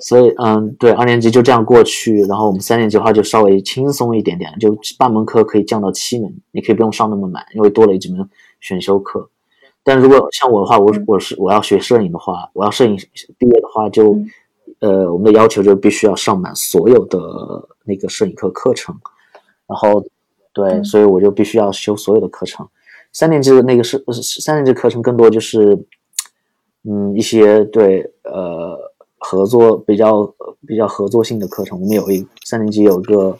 [0.00, 8.26] 所以嗯，对，二年级就这样过去，然后我们三年级的话就稍微轻松一点点，就八门课可以降到七门，你可以不用上那么满，因为多了一门
[8.60, 9.28] 选修课。
[9.84, 12.96] 但如果像我的话，我我是我要学摄影的话，我要摄影
[13.36, 14.18] 毕业的话就。
[14.86, 17.18] 呃，我们的要求就必须要上满所有的
[17.84, 18.94] 那个摄影课课程，
[19.66, 20.04] 然后
[20.52, 22.68] 对，所以我就必须要修所有的课程。
[23.10, 24.00] 三年级的那个是
[24.40, 25.76] 三年级课程更多就是，
[26.84, 28.78] 嗯，一些对呃
[29.18, 30.32] 合作比较
[30.64, 31.80] 比较合作性的课程。
[31.80, 33.36] 我们有一三年级有一个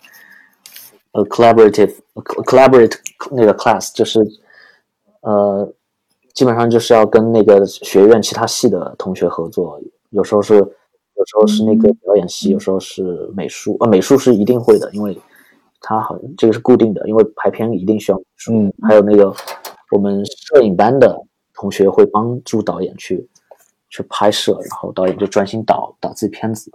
[1.12, 1.94] 呃 collaborative
[2.44, 2.96] collaborate
[3.30, 4.18] 那个 class，就是
[5.20, 5.72] 呃
[6.34, 9.80] 基本上就是要跟那个学院其他系的同学合作，
[10.10, 10.66] 有时候是。
[11.16, 13.76] 有时候是那个表演系，有时候是美术。
[13.80, 15.18] 呃，美术是一定会的，因为
[15.80, 18.52] 它好像这个是固定的，因为拍片一定需要美术。
[18.52, 19.34] 嗯，还有那个
[19.92, 21.18] 我们摄影班的
[21.54, 23.26] 同学会帮助导演去
[23.88, 26.70] 去拍摄，然后导演就专心导导自己片子。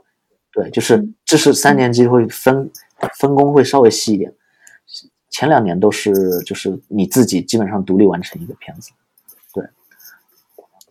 [0.51, 2.69] 对，就是这是三年级会分
[3.19, 4.33] 分工会稍微细一点，
[5.29, 8.91] 前两年都是就是你自己基本上独立完成一个片子。
[9.53, 9.63] 对，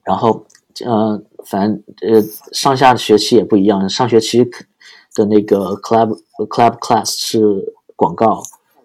[0.04, 0.46] 然后。
[0.86, 3.88] 嗯，反正呃，上下学期也不一样。
[3.88, 4.44] 上学期
[5.14, 8.42] 的那个 club club class 是广告，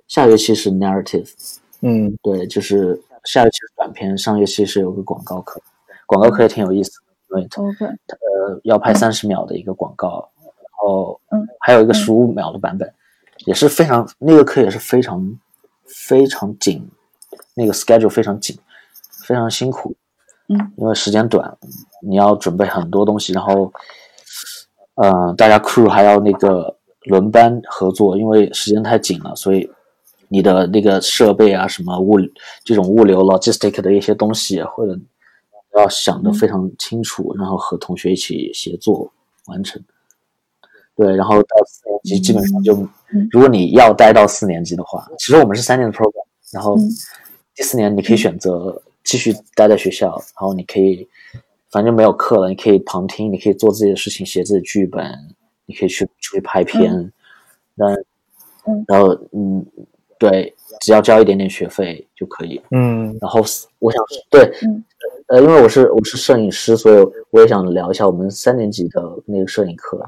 [0.07, 1.31] 下学期是 narrative。
[1.81, 5.61] 嗯，对，就是下学期是短片，上学期是有个广告课。
[6.07, 6.91] 广告课也挺有意思
[7.29, 12.91] 的，因为呃要拍三十秒的一个广告，然后嗯，还有一个十五秒的版本，
[13.45, 15.39] 也是非常那个课也是非常
[15.85, 16.87] 非常紧，
[17.55, 18.57] 那个 schedule 非常紧，
[19.25, 19.95] 非常辛苦。
[20.47, 21.57] 嗯，因为时间短，
[22.03, 23.73] 你要准备很多东西，然后，
[24.95, 29.67] 嗯，大家 crew 还要那个轮班合作，因为时间太紧了，所以
[30.27, 32.17] 你的那个设备啊，什么物
[32.63, 34.95] 这种物流 logistic 的一些东西，或者
[35.75, 39.11] 要想的非常清楚，然后和同学一起协作
[39.47, 39.81] 完成。
[40.95, 42.87] 对，然后到四年级基本上就，
[43.31, 46.77] 如果你要待到四年级的话，其实我们是三年的 program，然后
[47.55, 48.79] 第四年你可以选择。
[49.05, 51.07] 继续待在学校，然后你可以，
[51.69, 55.05] 反正没有课了，你可以旁听，你可以做自己的事情，写自己剧本，
[55.67, 57.13] 你可以去出去拍片，
[57.75, 57.89] 那，
[58.87, 59.63] 然后嗯，
[60.17, 63.41] 对，只要交一点点学费就可以，嗯，然后
[63.77, 64.51] 我想对，
[65.27, 70.03] 呃，因为我是我是摄影师，所以我也想聊一下我们三年级的那个摄影课。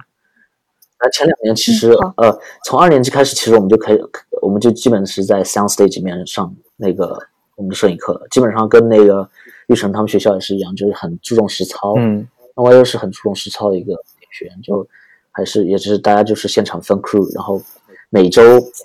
[0.99, 3.99] 那前两年其实呃，从二年级开始，其实我们就可以，
[4.41, 7.15] 我们就基本是在 sound stage 里面上那个。
[7.57, 9.27] 我们的摄影课基本上跟那个
[9.65, 11.95] 玉成他们学校也是一样，就是很注重实操。
[11.97, 13.95] 嗯，那我又是很注重实操的一个
[14.31, 14.87] 学员，就
[15.31, 17.59] 还是也是大家就是现场分 crew，然后
[18.11, 18.41] 每周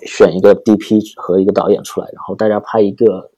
[0.07, 3.29] 选一个 DP 和一个导演出来，然后大家拍一个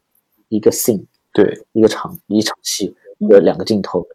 [0.47, 4.07] 一个 scene，对，一个场一场戏一个两个镜头，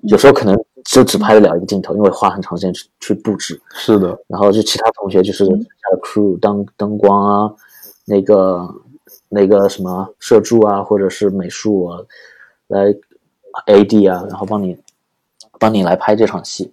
[0.00, 3.58] 有时候可能就只拍得了一个镜头，因为花很长时间去去布置。
[3.70, 5.52] 是的，然后就其他同学就是他
[5.92, 7.54] 的 crew 当灯光啊，
[8.04, 8.68] 那个。
[9.28, 11.98] 那个什么摄助啊，或者是美术啊，
[12.68, 12.94] 来
[13.66, 14.78] A D 啊，然后帮你
[15.58, 16.72] 帮你来拍这场戏，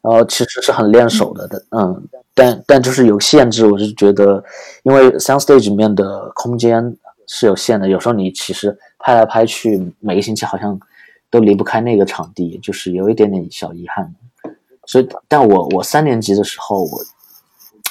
[0.00, 2.02] 然后其实是很练手的，的嗯，
[2.34, 4.42] 但但就是有限制，我是觉得，
[4.82, 10.78] 因为 sound stage 里面的空间是有限的，有时候你其实拍来拍去，每个星期好像
[11.30, 14.14] 都离不开那个场地，就是有一点点小遗憾。
[14.86, 16.90] 所以，但我我三年级的时候，我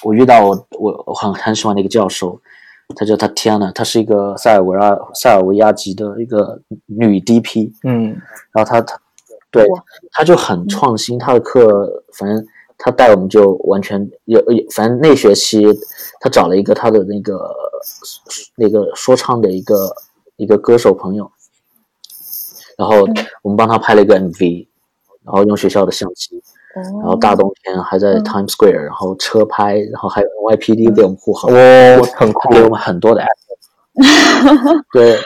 [0.04, 2.40] 我遇到我我我很很喜欢那个教授。
[2.96, 8.10] 他叫他 Tiana，她是一个塞尔维亚塞尔维亚籍的一个女 DP，嗯，
[8.52, 9.00] 然后她她
[9.52, 9.66] 对，
[10.12, 12.46] 她就很创新，她的课反正
[12.78, 15.66] 她带我们就完全有有，反正那学期
[16.20, 17.56] 她找了一个她的那个
[18.56, 19.96] 那个说唱的一个
[20.38, 21.32] 一个歌手朋友，
[22.78, 23.08] 然后
[23.42, 24.68] 我们帮他拍了一个 MV，
[25.24, 26.42] 然后用学校的相机，
[26.76, 31.60] 然后大冬天还在 Times Square，然后车拍，然后还有 NYPD 给我们护航，哇，
[32.16, 35.18] 很酷，给我们很多的 app， 对。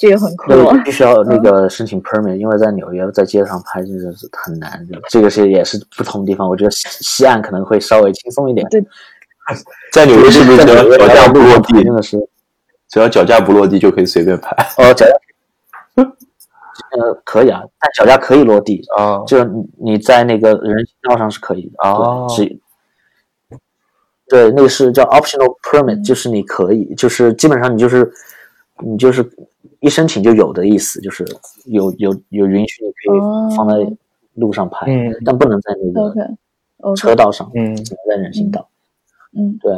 [0.00, 0.52] 这个很酷，
[0.84, 4.80] 必须要那个申请 permit，因为在纽约在街上拍真的是很难。
[5.10, 8.64] 这个是也是不同地方，我觉得西岸可能会稍微轻松一点。
[8.68, 8.80] 对，
[9.92, 12.16] 在纽约是不是只要脚架不落地，真的是
[12.88, 14.54] 只要脚架不落地就可以随便拍？
[14.76, 15.12] 哦，脚架，
[16.92, 22.26] 呃，可以啊，但脚架可以落地啊，就是你在那个人行道上是可以的啊。
[22.28, 22.58] 是，
[24.28, 28.10] 对，那个是叫 optional permit，就是你可以，就是基本上你就是
[28.78, 29.28] 你就是。
[29.80, 31.24] 一申请就有的意思，就是
[31.66, 33.74] 有有有允许你可以放在
[34.34, 34.86] 路上拍，
[35.24, 37.76] 但不能在那个车道上，嗯。
[37.76, 38.68] 只能在人行道。
[39.36, 39.72] 嗯，对。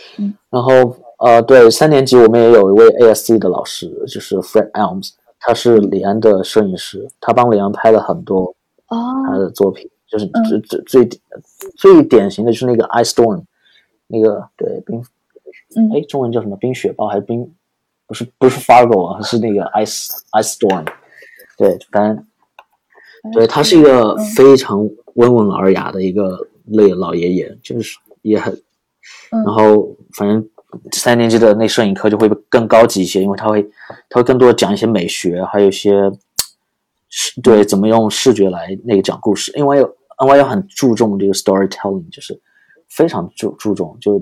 [0.50, 8.54] 然后呃，对，三年级我们也有一位 ASC 的老师，就是 Fred Elms，他是李安的摄影师，他帮李安拍了很多
[8.88, 11.20] 他的作品，就是最最最
[11.76, 13.44] 最典型的就是那个 Ice Storm，
[14.06, 15.02] 那个对冰，
[15.94, 16.56] 哎，中文叫什么？
[16.56, 17.54] 冰雪暴还是冰？
[18.06, 20.86] 不是不是 Fargo 啊，是那个 Ice Ice Storm，
[21.58, 22.26] 对，反正
[23.34, 28.58] 对他是一个非常温文尔雅的一个那个老爷爷，就是也很，
[29.30, 30.48] 然后反正
[30.92, 33.62] 三年级的那摄影课就会更高级一些，因为他会
[34.08, 35.92] 他会更多的讲一些美学，还有一些
[37.08, 39.82] 视对怎么用视觉来那个讲故事，因为
[40.18, 42.40] NYU 很注重这个 storytelling，就是
[42.88, 44.18] 非常注注重就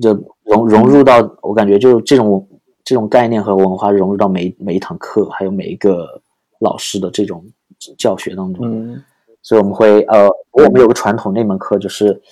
[0.00, 0.12] 就
[0.44, 2.46] 融融入到我感觉就这种。
[2.88, 6.22] 这种概念和文化融入到每每一堂课，还有每一个
[6.60, 7.44] 老师的这种
[7.98, 8.64] 教学当中。
[8.64, 9.02] 嗯，
[9.42, 12.22] 所以我们会呃，我们有个传统，那门课就是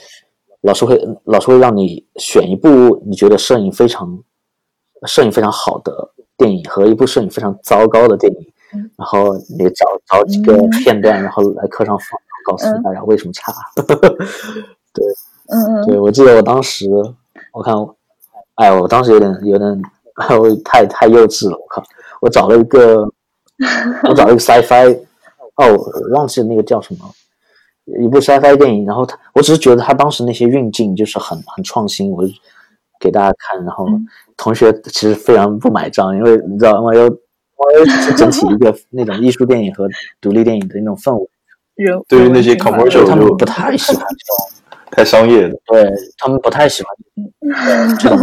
[0.64, 4.18] 老师会老师会让你选一部你觉得摄影非常
[5.06, 8.52] 摄影非常好的电影和一部摄影非常糟糕的电影，
[8.96, 13.52] 然后你找找几个片段，然后来课上放，告诉大家 为什么差。
[13.76, 15.04] 对，
[15.48, 16.88] 嗯嗯，对我记得我当时
[17.52, 17.74] 我看，
[18.56, 19.82] 哎，我当时有点有点。
[20.38, 21.82] 我太太幼稚了，我靠！
[22.20, 23.02] 我找了一个，
[24.08, 24.96] 我找了一个 sci-fi，
[25.56, 27.00] 哦，我忘记那个叫什么，
[27.84, 28.84] 一部 sci-fi 电影。
[28.86, 32.32] 然后他，我只是觉得他当时那些运镜就是很很创新，我就
[33.00, 33.64] 给大家看。
[33.64, 33.86] 然后
[34.36, 36.94] 同学其实非常不买账，因为你知道吗？
[36.94, 39.88] 又又是整体一个 那种艺术电影和
[40.20, 41.28] 独立电影的那种氛围。
[42.08, 44.60] 对于那些 commercial 他们不太喜欢这种。
[44.90, 48.16] 太商业的，对他们不太喜欢这种，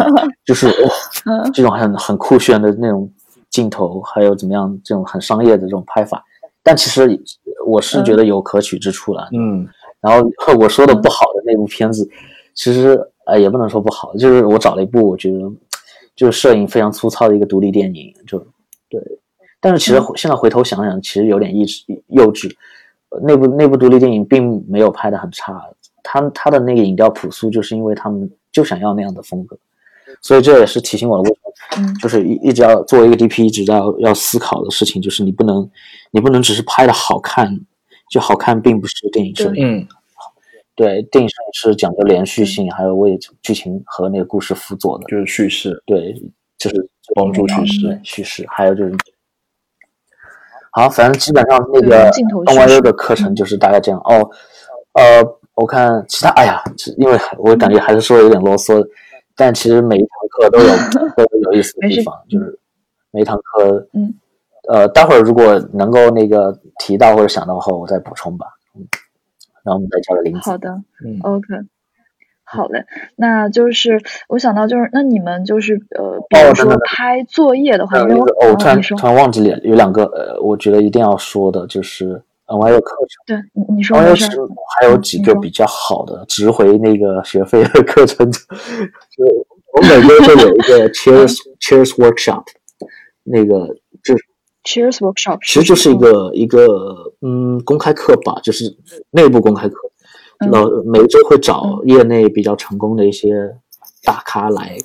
[0.46, 0.74] 就是
[1.54, 3.12] 这种很很酷炫的那种
[3.50, 6.24] 镜头，还有怎么样这种很商业的这种拍法。
[6.64, 7.20] 但其实
[7.66, 9.68] 我是觉得有可取之处了，嗯。
[10.00, 10.28] 然后
[10.60, 12.10] 我说的不好的那部片子，
[12.54, 15.40] 其实呃也不能说不好，就是我找了一部我觉得
[16.16, 18.40] 就是摄影非常粗糙的一个独立电影，就
[18.90, 19.02] 对。
[19.60, 22.52] 但是其实现在回头想想，其实有点幼稚幼稚。
[23.24, 25.62] 那部那部独立电影并没有拍的很差。
[26.02, 29.56] 他他的那个影调朴素，就是因为他们就想要那样的风格，
[30.22, 35.70] 所以这也是提醒我为什么，就是一一直要作为一个 DP，一直要要思考的事情，就是你不能
[36.12, 37.60] 你不能只是拍的好看，
[38.12, 39.88] 就好看并不是电影摄影，
[40.76, 46.14] 对，电影摄影是讲究连续性，还有为剧情和那个故事辅佐的，就是叙事，对，
[46.58, 48.96] 就是帮助叙事，叙事，还有就是，
[50.72, 54.00] 好，反正基本上那个 NYU 的课程就是大概这样。
[54.02, 54.30] 哦，
[54.94, 55.38] 呃。
[55.54, 56.64] 我看其他，哎呀，
[56.98, 58.82] 因为我感觉还是说的有点啰嗦，
[59.42, 60.68] 但其实每一堂课都有
[61.18, 62.60] 都有有意思的地方，就是
[63.10, 64.14] 每一堂课，嗯，
[64.70, 68.86] 呃，待会儿如果能够那个提到或者想到后，我再补充吧，嗯，
[69.64, 70.52] 然后我们再交流林子。
[70.52, 70.70] 好的，
[71.04, 71.48] 嗯，OK，
[72.44, 72.86] 好嘞，
[73.16, 82.22] 那就是我想到就是，那你们就是呃，比如说拍作业的话，因为哦，突然突然忘记了有两个呃，我觉得一定要说的就是。
[82.52, 88.40] NYU 课程，对，你你说，NYU 还有几个比较好的值回那个学费的课程，就
[89.74, 92.44] 我每周会有一个 Cheers Cheers Workshop，
[93.24, 94.26] 那个就是
[94.64, 98.78] Cheers Workshop，其实就是一个一个嗯公开课吧，就是
[99.12, 99.76] 内部公开课，
[100.52, 103.56] 老每周会找业内比较成功的一些
[104.04, 104.78] 大咖来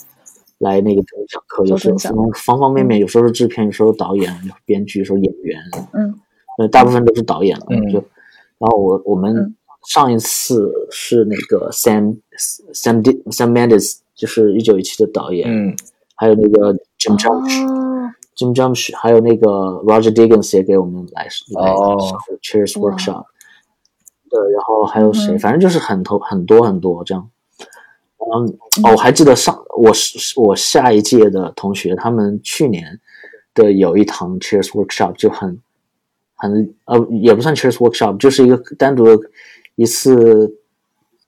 [0.59, 4.33] 来那个讲课，有时候从方方面面，有时候是制片，有时候导演，
[4.65, 5.59] 编剧，有时候演员，
[5.93, 6.21] 嗯。
[6.59, 7.99] 那大部分都是导演了，就，
[8.59, 9.55] 然后我我们
[9.87, 12.17] 上一次是那个 Sam
[12.73, 15.77] Sam Sam Mendes，就是一九一七的导演，嗯，
[16.15, 19.49] 还有那个 Jim Jarmusch，Jim Jarmusch，还有那个
[19.85, 21.71] Roger Diggins 也给我们来来
[22.43, 23.27] Cheers Workshop，
[24.31, 25.37] 对，然后还有谁？
[25.37, 27.29] 反正就是很头很多很多这样。
[28.19, 32.99] 嗯，哦，我还记得上我是我下一届的同学，他们去年
[33.53, 35.61] 的有一堂 Cheers Workshop 就很。
[36.37, 39.19] 很呃也不算 cheers workshop，就是一个单独的
[39.75, 40.57] 一次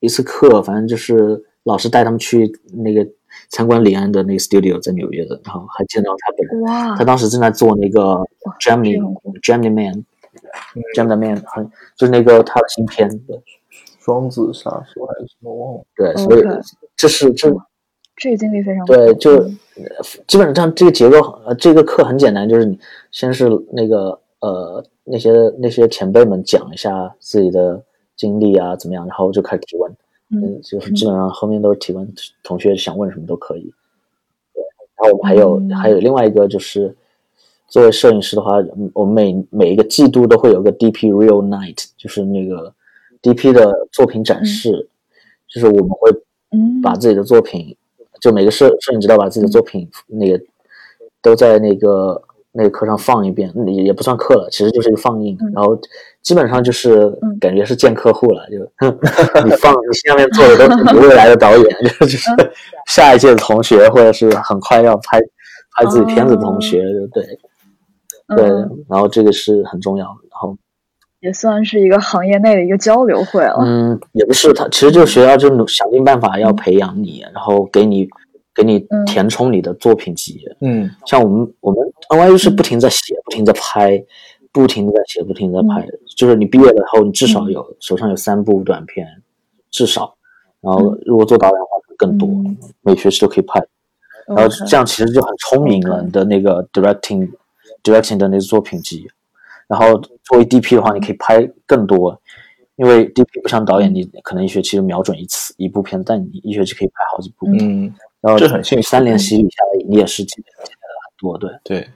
[0.00, 3.06] 一次课，反正就是老师带他们去那个
[3.48, 6.60] 参观李安的那个 studio 在纽约的，然后还见到他本人。
[6.62, 8.22] 哇，他当时正在做那个
[8.60, 9.00] Gemini
[9.42, 13.42] Gemini Man，Gemini Man 很就是那个他的新片子
[14.00, 15.84] 双子杀手还是什么忘了。
[15.96, 16.42] 对，所以
[16.96, 17.54] 这是这
[18.16, 19.48] 这个经历非常对，就
[20.26, 22.78] 基本上这个结构呃这个课很简单，就是你
[23.10, 27.82] 先是那个呃那些那些前辈们讲一下自己的
[28.16, 29.96] 经历啊怎么样，然后就开始提问，
[30.30, 32.12] 嗯，就是基本上后面都是提问，
[32.42, 33.72] 同学想问什么都可以。
[34.54, 34.62] 对，
[34.96, 36.94] 然后我们还有还有另外一个就是
[37.68, 38.56] 作为摄影师的话，
[38.92, 42.72] 我们每每一个季度都会有个 DP Real Night，就是那个
[43.22, 44.88] DP 的作品展示，
[45.48, 46.10] 就是我们会
[46.82, 47.76] 把自己的作品。
[48.20, 50.44] 就每个摄摄影指导把自己的作品那个
[51.22, 52.20] 都在那个
[52.52, 55.78] 那个课上放一遍，也也不算课了，其实就是一个放映，然后
[56.22, 58.58] 基本上就是感觉是见客户了，就
[59.44, 62.30] 你放你下面坐的都是未来的导演，就就 是
[62.86, 65.20] 下一届的同学，或者是很快要拍
[65.76, 66.82] 拍自己片子的同学，
[67.12, 67.22] 对
[68.34, 68.48] 对，
[68.88, 70.56] 然后这个是很重要的，然后
[71.20, 73.58] 也算是一个行业内的一个交流会了。
[73.60, 78.08] 嗯，也不是，他其实就是学校就想尽办法要培养你，然后给你。
[78.58, 81.80] 给你填充你的作品集，嗯，像我们我们
[82.10, 84.04] NYU 是不停在写，不停在拍，
[84.50, 85.86] 不停的在写，不停在拍，
[86.16, 89.06] 就是你毕业了后，你至少有手上有三部短片，
[89.70, 90.12] 至少，
[90.60, 92.28] 然后如果做导演的话更多，
[92.80, 93.64] 每学期都可以拍，
[94.26, 97.30] 然后这样其实就很聪明了你的那个 directing
[97.84, 99.06] directing 的那个作品集，
[99.68, 102.20] 然后作为 DP 的话，你可以拍更多，
[102.74, 107.94] 因为 DP 不像导演，你可能一学期就瞄准一次一部片，但你一学期可以拍好几部，嗯。
[108.20, 111.88] 然后这很幸运，三年洗礼下来，你也是积累了很多，对对。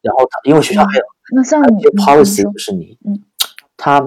[0.00, 1.04] 然后他因为学校还有
[1.34, 2.96] 那像你 policy 就是你，
[3.76, 4.00] 他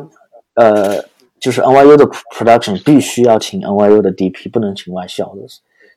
[0.56, 1.04] 呃
[1.40, 5.42] 就是 NYU 的 production 必须要请 NYU 的 DP，不能请外校的，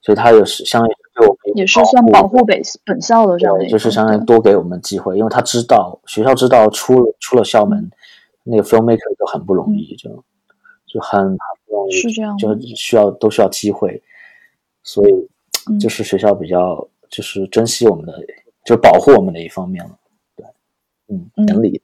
[0.02, 7.90] 所以他也是相当于对我们也是算保护本本校的这样，就是相当于多给我们机会，因为他知道学校知道出了出了校门，
[8.42, 10.10] 那个 filmmaker 就很不容易，就
[10.86, 14.02] 就很很不容易，是这样，就需要都需要机会，
[14.82, 15.28] 所以。
[15.80, 18.12] 就是学校比较就是珍惜我们的，
[18.64, 19.90] 就是保护我们的一方面了，
[20.36, 20.46] 对，
[21.08, 21.80] 嗯，能理。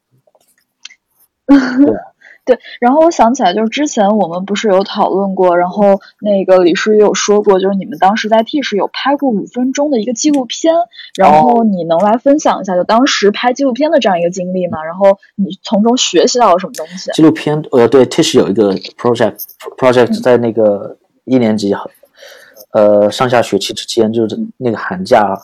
[1.48, 1.96] 对
[2.44, 10.72] 对，然后我想起来，就是之前我们不是有讨论过，然后那个李叔也有说过，就是你们当时在 T 市有拍过五分钟的一个纪录片，
[11.14, 14.82] 然后你能来分享一下就当时拍纪录片的这样一个经历吗？
[14.82, 17.10] 然后你从中学习到了什么东西？
[17.12, 19.40] 纪录片，呃，对，T 市有一个 project
[19.76, 21.74] project 在那个一年级。
[22.72, 25.34] 呃，上下学期之间就是那个寒假，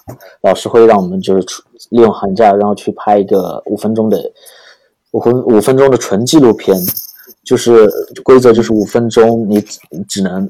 [0.43, 1.47] 老师会让我们就是
[1.89, 4.31] 利用寒假，然后去拍一个五分钟的
[5.12, 6.77] 五分五分钟的纯纪录片，
[7.43, 7.91] 就是
[8.22, 9.59] 规则就是五分钟，你
[10.07, 10.49] 只能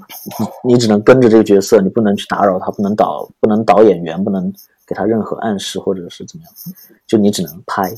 [0.65, 4.53] 你只能跟着这个角色，你不能去打扰他，不能导不能导演员，不能
[4.85, 6.53] 给他任何暗示或者是怎么样，
[7.07, 7.95] 就你只能拍，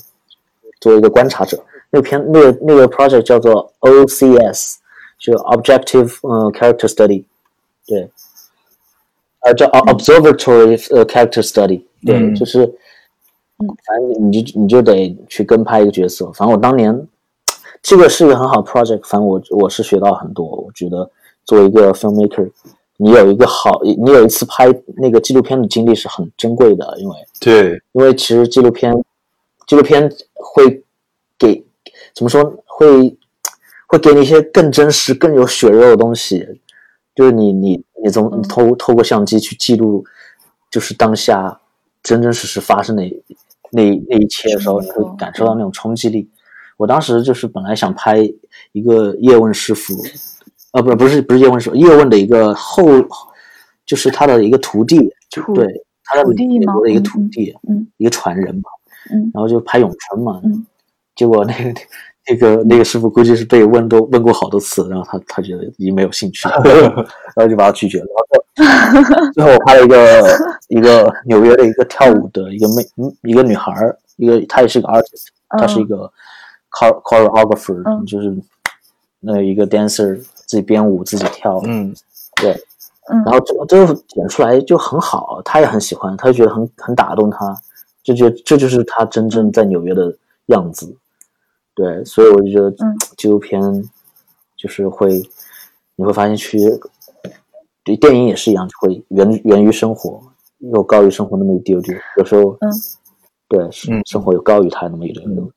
[0.80, 1.58] 作为一个观察者。
[1.88, 4.74] 那篇那个那个 project 叫做 OCS，
[5.18, 7.24] 就 Objective 呃 Character Study，
[7.86, 8.10] 对。
[9.46, 12.66] 呃，叫 observatory 呃 character study，对，就是，
[13.56, 16.26] 反正你就你就得去跟拍一个角色。
[16.32, 17.06] 反正我当年
[17.80, 20.44] 这个是一个很好的 project，反正我我是学到很多。
[20.44, 21.08] 我觉得
[21.44, 22.50] 作为一个 filmmaker，
[22.96, 24.66] 你有一个好，你有一次拍
[24.96, 28.92] 那个纪录片的经历是很珍贵的，因为对，因为其实纪录片
[29.64, 30.82] 纪录片会
[31.38, 31.64] 给
[32.12, 33.16] 怎么说会
[33.86, 36.60] 会给你一些更真实、更有血肉的东西。
[37.14, 40.04] 就是你你你从透透过相机去记录，
[40.70, 41.60] 就是当下
[42.02, 43.02] 真真实实发生的
[43.70, 46.28] 那那一切的时候，你会感受到那种冲击力。
[46.76, 48.18] 我当时就是本来想拍
[48.72, 49.94] 一个叶问师傅，
[50.72, 52.84] 啊，不不是不是叶问师傅，叶问的一个后，
[53.84, 55.66] 就是他的一个徒弟，就对
[56.04, 58.70] 他的美国的一个徒弟，嗯，一个传人嘛，
[59.12, 60.66] 嗯，然后就拍咏春嘛，嗯，
[61.14, 61.80] 结果那个。
[62.28, 66.60] 那个那个师傅估计是被问都问过好多次，然后他他觉得已经没有兴趣， 然
[67.36, 68.06] 后就把他拒绝了。
[68.56, 72.82] 然后最后 我拍了一个一个纽约的一个跳舞的一个妹
[73.22, 75.26] 一个女孩儿，一个她也是个 artist，
[75.58, 76.10] 她是一个
[76.72, 78.34] choreographer，就是
[79.20, 81.94] 那一个 dancer 自己编舞自己跳，嗯，
[82.36, 82.50] 对，
[83.24, 87.54] 然后最后剪出来就很好，他也很喜欢，他就觉得很很打动他，
[88.02, 90.12] 就觉得这就是他真正在纽约的
[90.46, 90.96] 样子。
[91.76, 92.74] 对，所以我就觉得
[93.16, 93.60] 纪录片
[94.56, 95.22] 就是会，
[95.94, 96.58] 你会发现去，
[97.84, 100.20] 对电影也是一样，就会源源于生活，
[100.58, 101.94] 又高于生活那么一丢丢。
[102.16, 102.70] 有时候，嗯，
[103.46, 103.68] 对，
[104.06, 105.52] 生活又高于它那么一丢丢。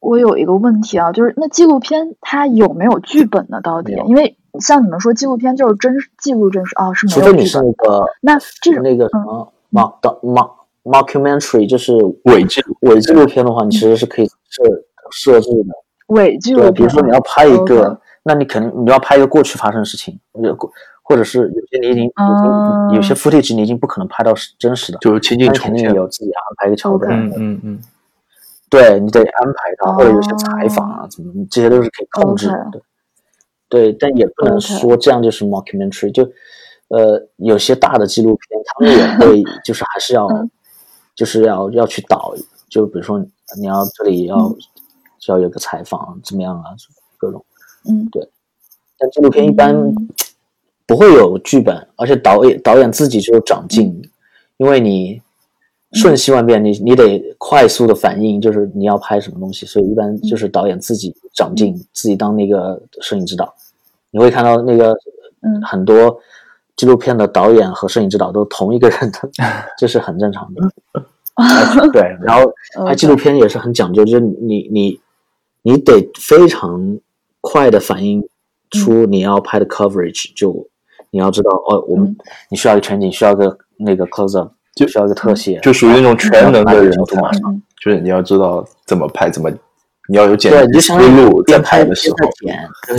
[0.00, 3.60] 我有一个问题啊，就是那纪录片它有没有剧本呢？
[3.62, 3.94] 到底？
[4.06, 10.50] 因为像你们说纪录片就是真记录真实啊，是没有除非你是那个那这种那个什么 mock 的 mock
[10.82, 14.62] mockumentary，就是伪纪录伪纪录片的话，你其实是可以设
[15.12, 15.54] 设置的。
[16.08, 20.70] 对，伪纪录片，比如说你要拍一个那你肯定你要拍一个过去发生的事情，或者过
[21.02, 25.92] 或者是有些你已经嗯有些 footage 你已经不可能拍到是真实的，就是肯定重现。
[25.94, 27.10] 有自己安排一个桥段。
[27.12, 27.80] 嗯嗯嗯，
[28.70, 32.80] 对你得安排它，或者有些哦采访啊，怎么这些都是可以控制的。
[33.68, 36.22] 对，但也不能说这样就是 mockumentary，就
[36.88, 40.50] 呃有些大的纪录片，他们也会 就是还是要嗯
[41.14, 42.34] 就是要要去导，
[42.68, 43.18] 就比如说
[43.58, 44.54] 你要这里要
[45.28, 46.70] 要有个采访怎么样啊，
[47.18, 47.44] 各种。
[47.84, 48.08] 嗯。
[48.10, 48.26] 对。
[48.98, 50.08] 但纪录片一般嗯。
[50.84, 54.02] 不会有剧本，而且导演导演自己就长进，
[54.58, 55.22] 因为你
[55.92, 63.54] 瞬息万变，你你得快速的反应，就是你要拍什么东西，所以一般就是导演自己长进，自己当那个摄影指导。
[64.10, 64.92] 你会看到那个
[65.40, 65.62] 嗯。
[65.62, 66.18] 很多
[66.76, 69.30] 纪录片的导演和摄影指导都同一个人的，
[69.78, 70.68] 这是很正常的。
[71.92, 72.52] 对，然后
[72.84, 75.00] 拍纪录片也是很讲究，就是你你
[75.62, 76.98] 你得非常
[77.40, 78.28] 快的反应
[78.70, 80.68] 出你要拍的 coverage，、就
[81.10, 82.16] 你要知道哦，我们、嗯。
[82.50, 87.62] 你需要一个全景，需要个那个 close up，就需要一个特写，就属于那种全能的人才嗯嗯。
[87.82, 89.50] 就是你要知道怎么拍，怎么
[90.08, 92.68] 你要有剪对，你辑思路，在拍拍的时候剪，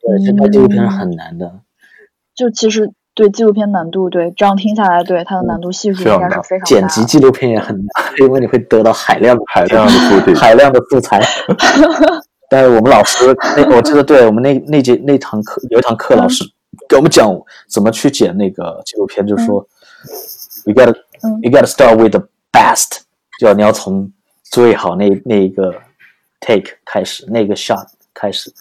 [0.00, 1.60] 对，这拍纪录片是很难的。
[2.34, 6.88] 就其实对纪录片难度，对这样听下来，对它的难度系数非常大应该是非常大剪。
[6.88, 7.86] 辑纪录片也很难，
[8.20, 11.20] 因为你会得到海量的海量的 footage 海量的素材。
[12.50, 16.44] 但是我们老师，那我记得，对我们那那节那堂课有一堂课，老师
[16.88, 17.28] 给我们讲
[17.68, 19.66] 怎么去剪那个纪录片，就是说
[20.66, 22.98] ，you gotta 嗯 you gotta start with the best，
[23.40, 24.12] 就你要从
[24.44, 25.74] 最好那那一个
[26.38, 28.52] take 开始，那个 shot 开始，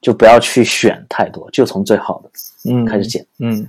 [0.00, 2.30] 就不要去选太多，就从最好的
[2.70, 3.26] 嗯开始剪。
[3.38, 3.68] 嗯，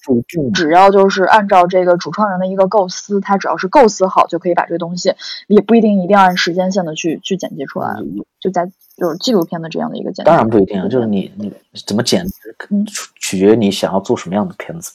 [0.00, 5.14] 注重只要就是按照这个主创人的一个构思，他只要是构思好，就可以把这个东西，
[5.46, 7.94] 也不一定一定要按时间线的去去剪辑出来，
[8.40, 10.28] 就在就是纪录片的这样的一个剪辑。
[10.28, 11.52] 当然不一定啊，就是你你
[11.86, 12.26] 怎么剪，
[12.70, 14.92] 嗯取取决于你想要做什么样的片子。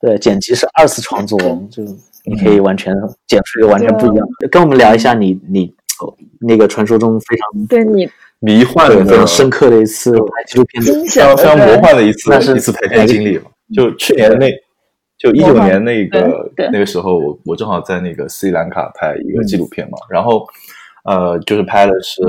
[0.00, 1.38] 对，剪辑是二次创作，
[1.70, 1.82] 就
[2.24, 2.94] 你可以完全
[3.26, 4.48] 剪出一个完全不一样的。
[4.48, 8.10] 跟我们聊一下你你哦那个传说中非常对你
[8.42, 13.44] 迷幻的非的常深刻的一次拍纪录片非常非常魔幻的一次一次拍片经历嘛。
[13.72, 14.52] 就去年那，
[15.16, 20.44] 就一九年那个那个时候，我我正好在那个斯里兰卡拍一个纪录片嘛，然后
[21.04, 22.20] 呃，就是拍的是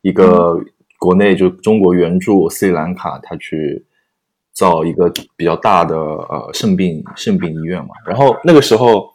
[0.00, 0.58] 一个
[0.98, 3.84] 国内就中国援助斯里兰卡，他去
[4.52, 9.10] 造一个比较大的呃肾病肾病医院嘛，然后那个时候，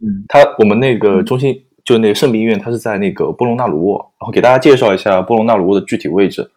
[0.00, 6.50] 嗯，他我们那个中心就那个圣病医院，它是在那个波隆纳鲁沃，然后给大家介绍一下波隆纳鲁沃的具体位置。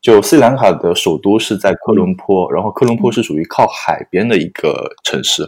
[0.00, 5.42] 就斯里兰卡的首都是在科伦坡，然后科伦坡是属于靠海边的一个城市，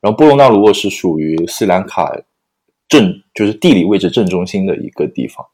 [0.00, 2.16] 然后波隆纳鲁沃是属于斯里兰卡
[2.88, 5.44] 正就是地理位置正中心的一个地方。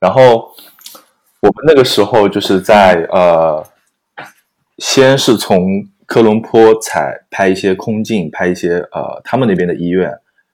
[0.00, 0.52] 然后
[1.40, 3.64] 我们那个时候就是在呃，
[4.78, 10.12] 先是从科伦坡采拍一些空镜，拍一些呃他们那边的医院，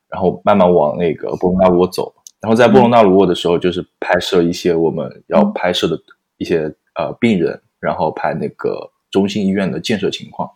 [0.09, 2.12] 然后慢慢往那个波隆纳鲁沃走。
[2.40, 5.98] 然后在波隆纳鲁沃的时候，就是拍摄一些我们要拍摄的
[6.36, 10.48] 一些呃病人，然后拍那个中心医院的建设情况。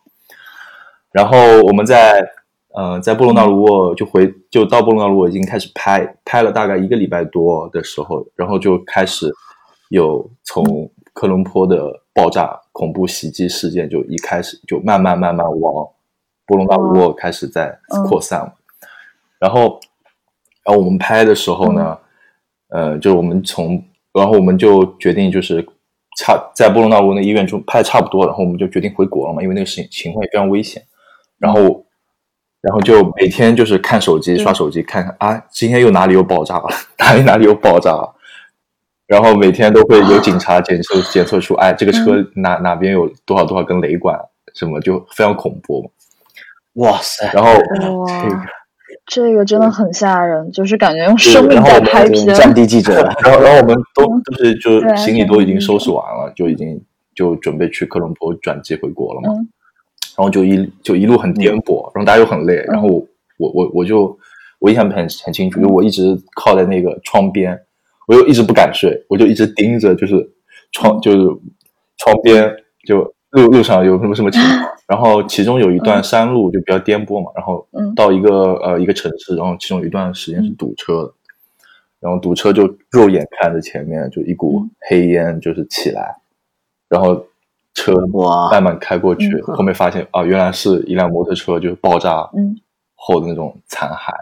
[1.10, 2.22] 然后我们在
[2.74, 9.32] 呃在波隆纳鲁沃就回就到波隆纳鲁沃已经开始拍，拍了大概一个礼拜多的时候，然后就开始
[9.88, 10.64] 有从
[11.12, 15.88] 科伦坡的爆炸恐怖袭击事件就一开始就慢慢慢慢往
[16.46, 17.76] 波隆纳鲁沃开始在
[18.06, 18.54] 扩散了。
[19.40, 19.80] 然后，
[20.64, 21.98] 然后我们拍的时候呢，
[22.68, 23.82] 呃，就是我们从，
[24.12, 25.66] 然后我们就决定就是
[26.18, 30.82] 差在波隆纳鲁沃那医院中拍的差不多，然后我们就决定回国了嘛，因为那个事情情况也非常危险。
[31.38, 31.84] 然后，
[32.60, 36.68] 然后就每天就是看手机、刷手机，看看啊，今天又哪里又爆炸了，
[36.98, 38.14] 哪里哪里又爆炸了。
[39.06, 44.16] 然后每天都会有警察检测检测出，哎，这个车哪哪边有多少多少根雷管，
[44.54, 45.88] 什么就非常恐怖嘛。
[46.74, 48.42] 哇塞，然后这个，
[49.06, 52.26] 这个真的很吓人，就是感觉用生命然后我们在拍片。
[52.34, 56.80] 战地记者，然后然后我们都就是就行李都已经收拾完了，就已经
[57.14, 59.32] 就准备去科隆坡转机回国了嘛。
[59.32, 59.48] 嗯。
[60.16, 63.06] 然后就一就一路很颠簸，然后大家又很累，然后我
[63.38, 64.18] 我我我就
[64.58, 67.58] 我印象很很清楚，就我一直靠在那个窗边，
[68.06, 70.30] 我又一直不敢睡，我就一直盯着就是
[70.72, 71.18] 窗就是
[71.98, 72.52] 窗边
[72.86, 77.64] 就路路上有什么什么情况，然后其中有一段山路就比较颠簸嘛，然后
[77.94, 81.12] 到一个呃一个城市，然后其中有一段时间是堵车的，
[82.00, 86.16] 然后堵车就肉眼看着前面就一股黑烟就是起来，
[86.88, 87.24] 然后
[87.74, 87.94] 车
[88.50, 92.28] 慢慢开过去，后面发现啊原来是一辆摩托车就是爆炸
[92.96, 94.12] 后的那种残骸，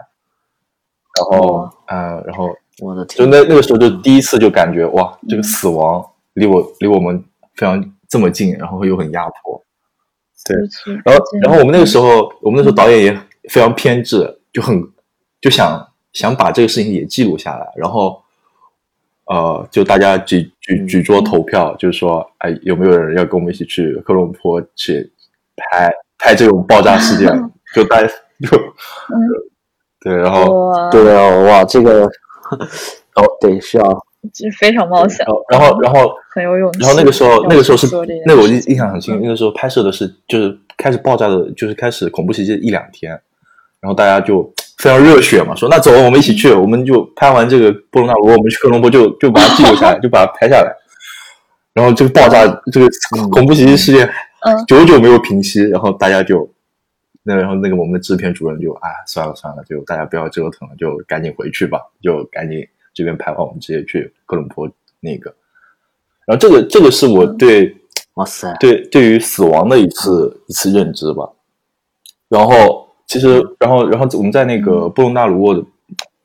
[1.17, 2.47] 然后嗯然后
[2.79, 7.23] 我的天，就那那个时候就第一次就感觉哇这个死亡离我离我们
[7.55, 7.91] 非常。
[8.09, 9.63] 这么近，然后又很压迫，
[10.45, 10.57] 对。
[11.05, 14.83] 然后，然后我们那个时候，我们那时候导演也非常偏执，就很
[15.39, 17.71] 就想想把这个事情也记录下来。
[17.75, 18.19] 然后，
[19.25, 25.11] 呃，就大家举举举桌投票，就是说，哎，有没有人要跟我们一起去科隆坡去
[25.55, 27.31] 拍拍这种爆炸事件？
[27.75, 28.57] 就大家就，
[29.99, 32.05] 对，然后对啊，哇，这个
[33.13, 34.05] 哦，对，需要。
[34.33, 36.79] 就非常冒险，然后然后很有勇气。
[36.81, 37.87] 然后那个时候那个时候是
[38.25, 43.11] 那个我印印象很清，那个时候拍摄的是就是开始爆炸的，就是开始恐怖袭击一两天，
[43.79, 44.43] 然后大家就
[44.77, 50.75] 非常热血嘛，说那走，我们一起去，我们就拍完这个波隆纳罗，我们去科隆坡就就把它记录下来，就把它拍下来。
[51.73, 52.87] 然后这个爆炸这个
[53.31, 54.05] 恐怖袭击事件，
[54.41, 56.51] 嗯，久久没有平息，然后大家就
[57.23, 62.67] 那然后那个我们的制片主任就啊算了算了，就大家不要折腾了，就赶紧回去吧，就赶紧。
[62.93, 64.69] 这边拍完，我们直接去哥伦坡
[64.99, 65.33] 那个。
[66.25, 67.75] 然后这个这个是我对，
[68.15, 71.27] 哇塞，对对于死亡的一次一次认知吧。
[72.27, 75.65] 然后其实，然后然后我们在那个布隆纳鲁沃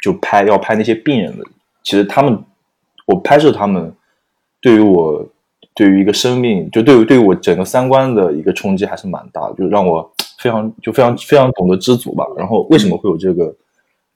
[0.02, 1.44] 就拍要拍那些病人的，
[1.82, 2.38] 其实他们
[3.06, 3.94] 我拍摄他们，
[4.60, 5.26] 对于我
[5.74, 12.26] 对于一个生命，就对于对于我整个三观的一个冲击还是蛮大的，就让我非常就非常非常懂得知足吧。
[12.36, 13.54] 然后为什么会有这个？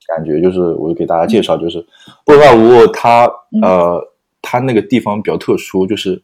[0.08, 1.80] 感觉就是，我就给大家介绍，就是
[2.24, 3.30] 布罗纳卢沃，它
[3.62, 4.02] 呃，
[4.40, 6.22] 它那个地方比较特殊，就是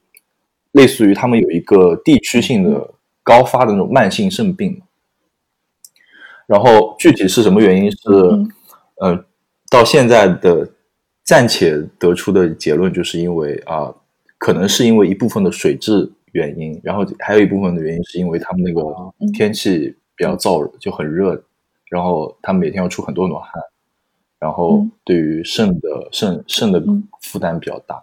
[0.72, 4.80] 类似于他们有一个地区性的高发的那种慢性肾病。
[6.46, 7.90] 然后具体是什么原因？
[7.90, 7.98] 是
[9.00, 9.24] 呃，
[9.70, 10.70] 到现在的
[11.22, 13.94] 暂且得出的结论，就是因为啊，
[14.38, 18.82] 可能是因为一部分的水质原因，然后还有一部分的原因是因为他们那个
[19.32, 21.42] 天气比较燥热，就很热，
[21.90, 23.52] 然后他们每天要出很多暖汗。
[24.44, 26.78] 然后对于肾的肾肾的
[27.22, 27.98] 负担比较大，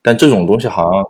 [0.00, 1.04] 但这种东西好像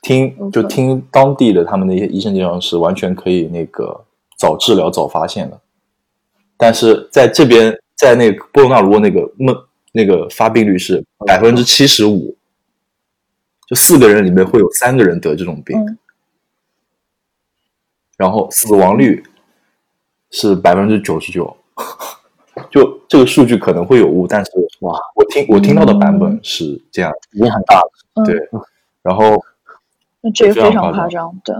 [0.00, 4.02] 听就听当地的他们那些医生介绍是完全可以那个
[4.38, 5.60] 早治疗早发现的，
[6.56, 9.54] 但是在这边在那个波罗纳罗那个梦
[9.92, 12.34] 那个发病率是百分之七十五，
[13.68, 15.76] 就四个人里面会有三个人得这种病，
[18.16, 19.22] 然后死亡率
[20.30, 21.54] 是百分之九十九。
[22.70, 24.50] 就这个数据可能会有误，但是
[24.80, 27.90] 哇，我听我听到的版本是这样，已经很大了。
[28.24, 28.36] 对，
[29.02, 29.42] 然后
[30.20, 31.54] 那这个非常夸张，对。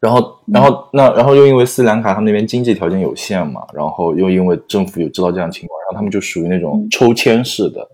[0.00, 7.88] 然后，然后那然后又因为斯里兰卡他们那边经济条件有限嘛，然后又因为政府有知道这样情况，然后他们就属于那种抽签式的，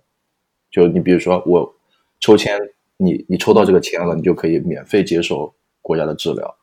[0.70, 1.72] 就你比如说我
[2.18, 2.58] 抽签，
[2.96, 6.56] 你你抽到这个签了，你就可以免费接受国家的治疗。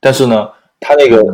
[0.00, 1.24] 但是呢，他那个。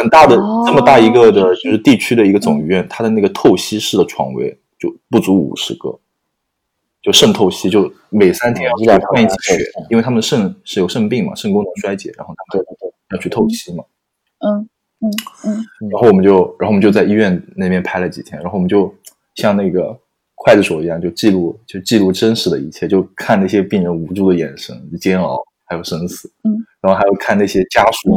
[0.00, 0.34] 很大的
[0.66, 5.98] 这么大一个的，就是地区的一个总医院，它的那个透析室的床位就不足五十个，
[7.02, 9.58] 就肾透析，就每三天要换一次血，
[9.90, 12.66] 因为他们肾是有肾病嘛，肾功能衰竭，然后他们
[13.10, 13.84] 要去透析嘛。
[14.38, 14.68] 嗯
[15.00, 15.10] 嗯
[15.44, 15.88] 嗯。
[15.90, 18.94] 然后我们就，然后我们就在医院那边拍了几天，然后我们就
[19.34, 19.98] 像那个
[20.46, 25.38] 刽子手一样，就记录，就记录真实的一切，就看那些病人无助的眼神、煎熬，
[25.70, 26.30] 还有生死。
[26.44, 26.52] 嗯。
[26.82, 28.10] 然后还有看那些家属，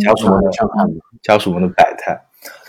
[0.00, 0.50] 家属们的
[1.22, 2.20] 家属们的百态，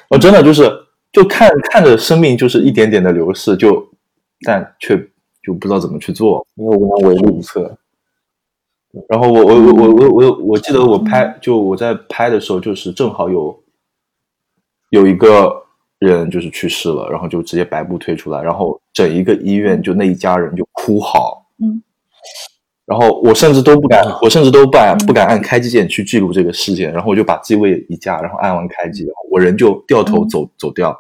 [0.08, 0.72] 我真的就是
[1.12, 3.90] 就看看着生命就是一点点的流逝，就
[4.46, 4.96] 但却
[5.42, 7.76] 就不知道怎么去做，因为我唯路不测。
[9.10, 13.64] 然后我我我我我我我记得我拍就我在拍的时候，就是正好有
[14.92, 15.52] 有一个
[15.98, 21.48] 人就是去世了，然后就直接白布推出来，然后整一个医院就那一家人就哭嚎。
[21.58, 21.82] 嗯。
[22.92, 26.92] 然后我甚至都不敢，我甚至都不敢不敢按开机键去记录这个事件。
[26.92, 30.94] 然后我就把机位一架，然后按完开机，我人就掉头走走掉，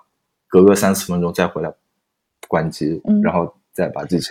[0.47, 1.69] 隔个三四分钟再回来
[2.47, 4.29] 关机，然后再把机器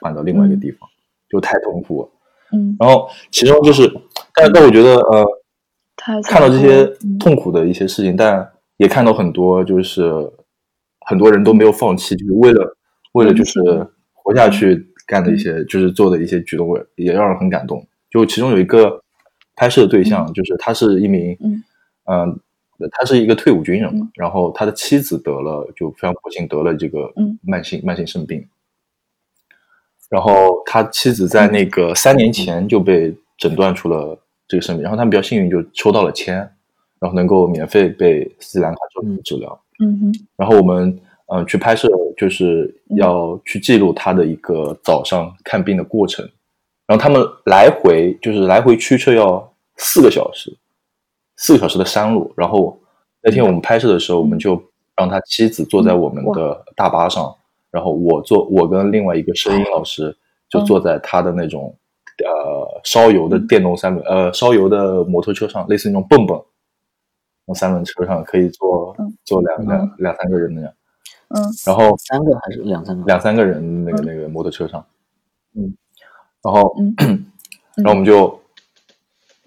[0.00, 0.88] 换到另外一个地方，
[1.28, 2.08] 就太痛苦了。
[2.52, 2.74] 嗯。
[2.80, 3.86] 然后其中就是，
[4.34, 5.24] 但但我觉得呃，
[6.22, 6.86] 看到这些
[7.20, 10.32] 痛苦的一些事情，但也看到很多就是
[11.00, 12.74] 很多人都没有放弃，就是为了
[13.12, 14.94] 为了就是活下去。
[15.06, 17.86] 干的一些就是做的一些举动，也让人很感动。
[18.10, 19.02] 就其中有一个
[19.54, 21.36] 拍摄的对象，就是他是一名，
[22.04, 22.40] 嗯，
[22.90, 24.08] 他是一个退伍军人嘛。
[24.14, 28.46] 然后他的妻子得了，就非常不幸得了这个慢性慢性肾病。
[30.08, 36.36] 然后他妻子在那个三年前就被诊断出了这个肾病，然后他们比较幸运就抽到了签，
[37.00, 39.60] 然后能够免费被斯里兰卡政府治疗。
[39.80, 46.28] 嗯哼，然后我们嗯、呃去拍摄，就是要去记录他的一个早上看病的过程。
[46.86, 50.56] 然后他们来回就是来回驱车要四个小时，
[51.36, 52.32] 四个小时的山路。
[52.36, 52.78] 然后
[53.22, 54.62] 那天我们拍摄的时候，我们就
[54.96, 57.34] 让他妻子坐在我们的大巴上，
[57.72, 60.16] 然后我坐我跟另外一个声音老师
[60.48, 61.74] 就坐在他的那种、
[62.24, 66.40] 呃烧油的电动三轮呃烧油的摩托车上，类似那种蹦蹦，
[67.46, 70.72] 那三轮车上可以坐嗯坐两两两三个人那样。
[71.36, 71.52] 嗯。
[71.66, 73.04] 然后三个还是两三个？
[73.04, 74.84] 两三个人那个那个摩托车上，
[75.54, 75.76] 嗯，
[76.42, 77.26] 然后嗯。
[77.76, 78.40] 然后我们就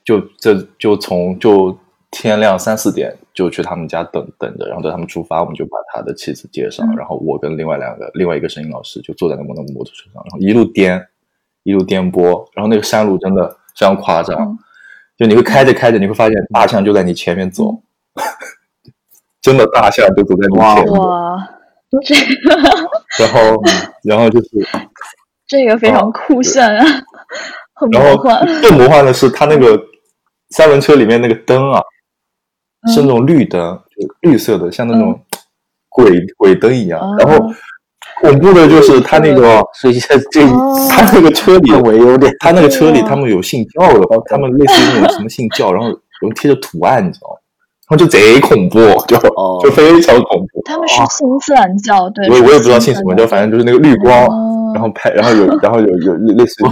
[0.06, 1.76] 就这就从就
[2.12, 6.96] 天亮三四点就去他们家等等着，然后等他们出发，我们就把他的妻子接上，嗯。
[6.96, 11.04] 然后我跟另外两个另外一个声音老师就坐在那摩那个摩托车上，然后一路颠
[11.64, 14.58] 一路颠簸，然后那个山路真的非常夸张，嗯。
[15.18, 17.82] 就你会开着开着，你会发现大象就在你前面走，
[19.42, 20.94] 真的大象就走在你前面，
[21.92, 22.16] 哇，这
[23.24, 23.62] 然后
[24.04, 24.48] 然后就是。
[25.48, 26.86] 这个非常酷炫啊，
[27.74, 28.40] 很魔幻。
[28.62, 29.82] 更魔幻的是，它那个
[30.52, 31.82] 三轮车里面那个灯啊，
[32.88, 33.60] 嗯是那种绿灯，
[33.90, 35.20] 就绿色的，像那种
[35.90, 37.00] 鬼鬼灯一样。
[37.00, 37.52] 哦然后
[38.22, 45.90] 恐怖的就是它那个，所以这这哦它那个车里，我有点它那个车里他们有信教的，他们类似于那种什么信教，然后
[46.22, 47.38] 有贴着图案，你知道吗？
[47.90, 49.60] 然后就贼恐怖，就哦。
[49.64, 50.62] 就非常恐怖。
[50.64, 54.72] 他们是新斯兰教，对，我也我也不知道是信什么教，反正就是那个绿光，哦。
[54.76, 56.68] 然后拍，然后有 然后有有类似于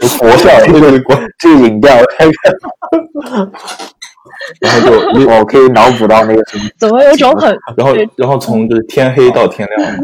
[0.00, 1.20] 有佛像，那个光。
[1.38, 1.94] 这个影调，
[4.60, 9.96] 然后就我可以脑补到那个什么，怎么有种很然后然后从就是天黑到天亮，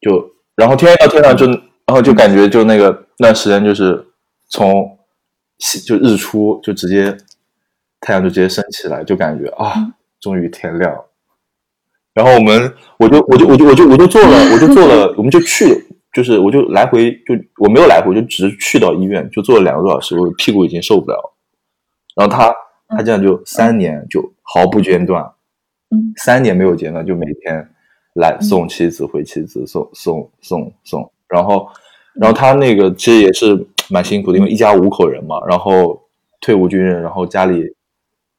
[0.00, 0.24] 就
[0.56, 2.86] 然后天黑到天亮就然后就感觉就那个
[3.18, 4.04] 那段时间就是
[4.48, 4.84] 从
[5.86, 7.16] 就日出就直接
[8.00, 9.74] 太阳就直接升起来，就感觉啊
[10.20, 11.04] 终于天亮。
[12.12, 21.36] 然后我们我就我就我就我就我就做了我就做了我们就去就是我就来回就我没有来回，就只是去到医院就做了两个多小时，我屁股已经受不了了。
[22.16, 22.52] 然后他
[22.88, 25.22] 他这样就三年就毫不间断，
[25.90, 26.12] 嗯。
[26.16, 27.66] 三年没有间断，就每天
[28.14, 31.68] 来送妻子回妻子，送送送送，然后
[32.14, 36.02] 然后他那个其实也是蛮辛苦的，因为一家五口人嘛，然后
[36.40, 37.72] 退伍军人，然后家里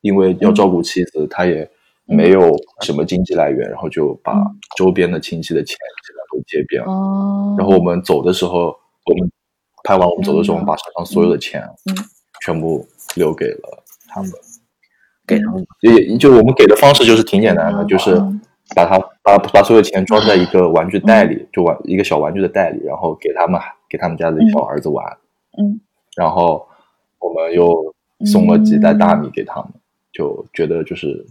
[0.01, 1.69] 因为要照顾妻子，他也
[2.05, 4.59] 没有什么经济来源，然后就把嗯。
[4.77, 6.91] 周边的亲戚的钱基本上都借遍了。
[6.91, 8.75] 哦，然后我们走的时候，
[9.05, 9.31] 我们
[9.83, 11.95] 拍完我们走的时候，我们把身上所有的钱嗯。
[12.43, 14.31] 全部留给了他们。
[15.27, 15.65] 给他们。
[15.81, 17.87] 也就我们给的方式就是挺简单的，嗯。
[17.87, 18.41] 就是嗯
[18.73, 25.05] 把他把把所有钱装在一个玩具袋里，就玩一个小玩具的袋里，然后给他们给他们家的小儿子玩，
[25.57, 25.81] 嗯。
[26.15, 26.65] 然后
[27.19, 27.93] 我们又
[28.25, 29.71] 送了几袋大米给他们，
[30.11, 31.25] 就觉得就是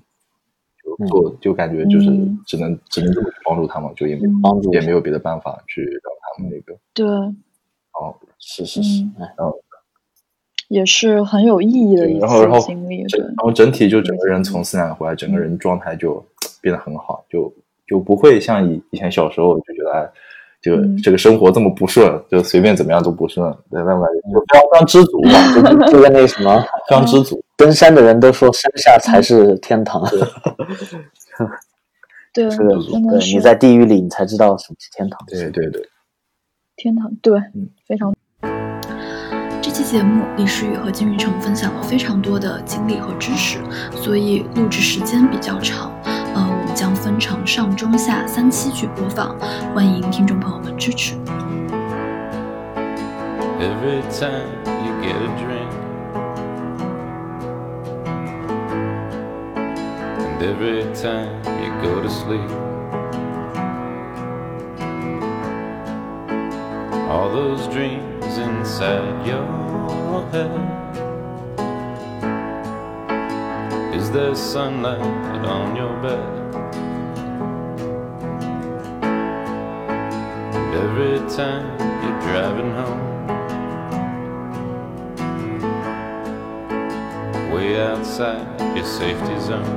[0.83, 2.39] 就做就感觉就是嗯。
[2.47, 9.15] 只能只能这么去帮助他们，就也没帮助也没有别的办法去让他们那个对，哦，是是是，嗯。
[9.21, 9.35] 哎，
[10.69, 16.25] 也是很有意义的一然后然后次经历，然，后整体就整个人从斯坦回来，整个人状态就
[16.61, 17.53] 变得很好，就
[17.87, 20.11] 就不会像以以前小时候就觉得哎，
[20.63, 27.43] 这个嗯这个生活这么不顺，就随便怎么样都不顺，对，那么就非常非常知足吧，就就就跟那什么 非常知足。
[27.57, 30.03] 登山的人都说山下才是天堂，
[32.33, 35.19] 对，对你在地狱里你才知道什么是天堂。
[35.27, 35.83] 对对对，
[36.77, 38.15] 天堂，对嗯，非常。
[39.63, 43.59] 这期节目，李诗雨和金宇成分享了非常多的经历和知识，
[43.95, 45.93] 所以录制时间比较长。
[47.21, 49.37] 呃，我们将分成上、中、下三期去播放，
[49.75, 51.15] 欢迎听众朋友们支持。
[53.61, 55.69] Every time you get a drink,
[60.17, 62.49] and every time you go to sleep,
[67.11, 69.45] all those dreams inside your
[70.33, 70.51] head.
[73.93, 75.03] Is there sunlight
[75.45, 76.40] on your bed?
[80.83, 81.65] Every time
[82.03, 83.11] you're driving home.
[87.53, 89.77] way outside your safety zone.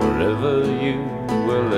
[0.00, 0.54] Wherever
[0.84, 0.96] you
[1.46, 1.68] will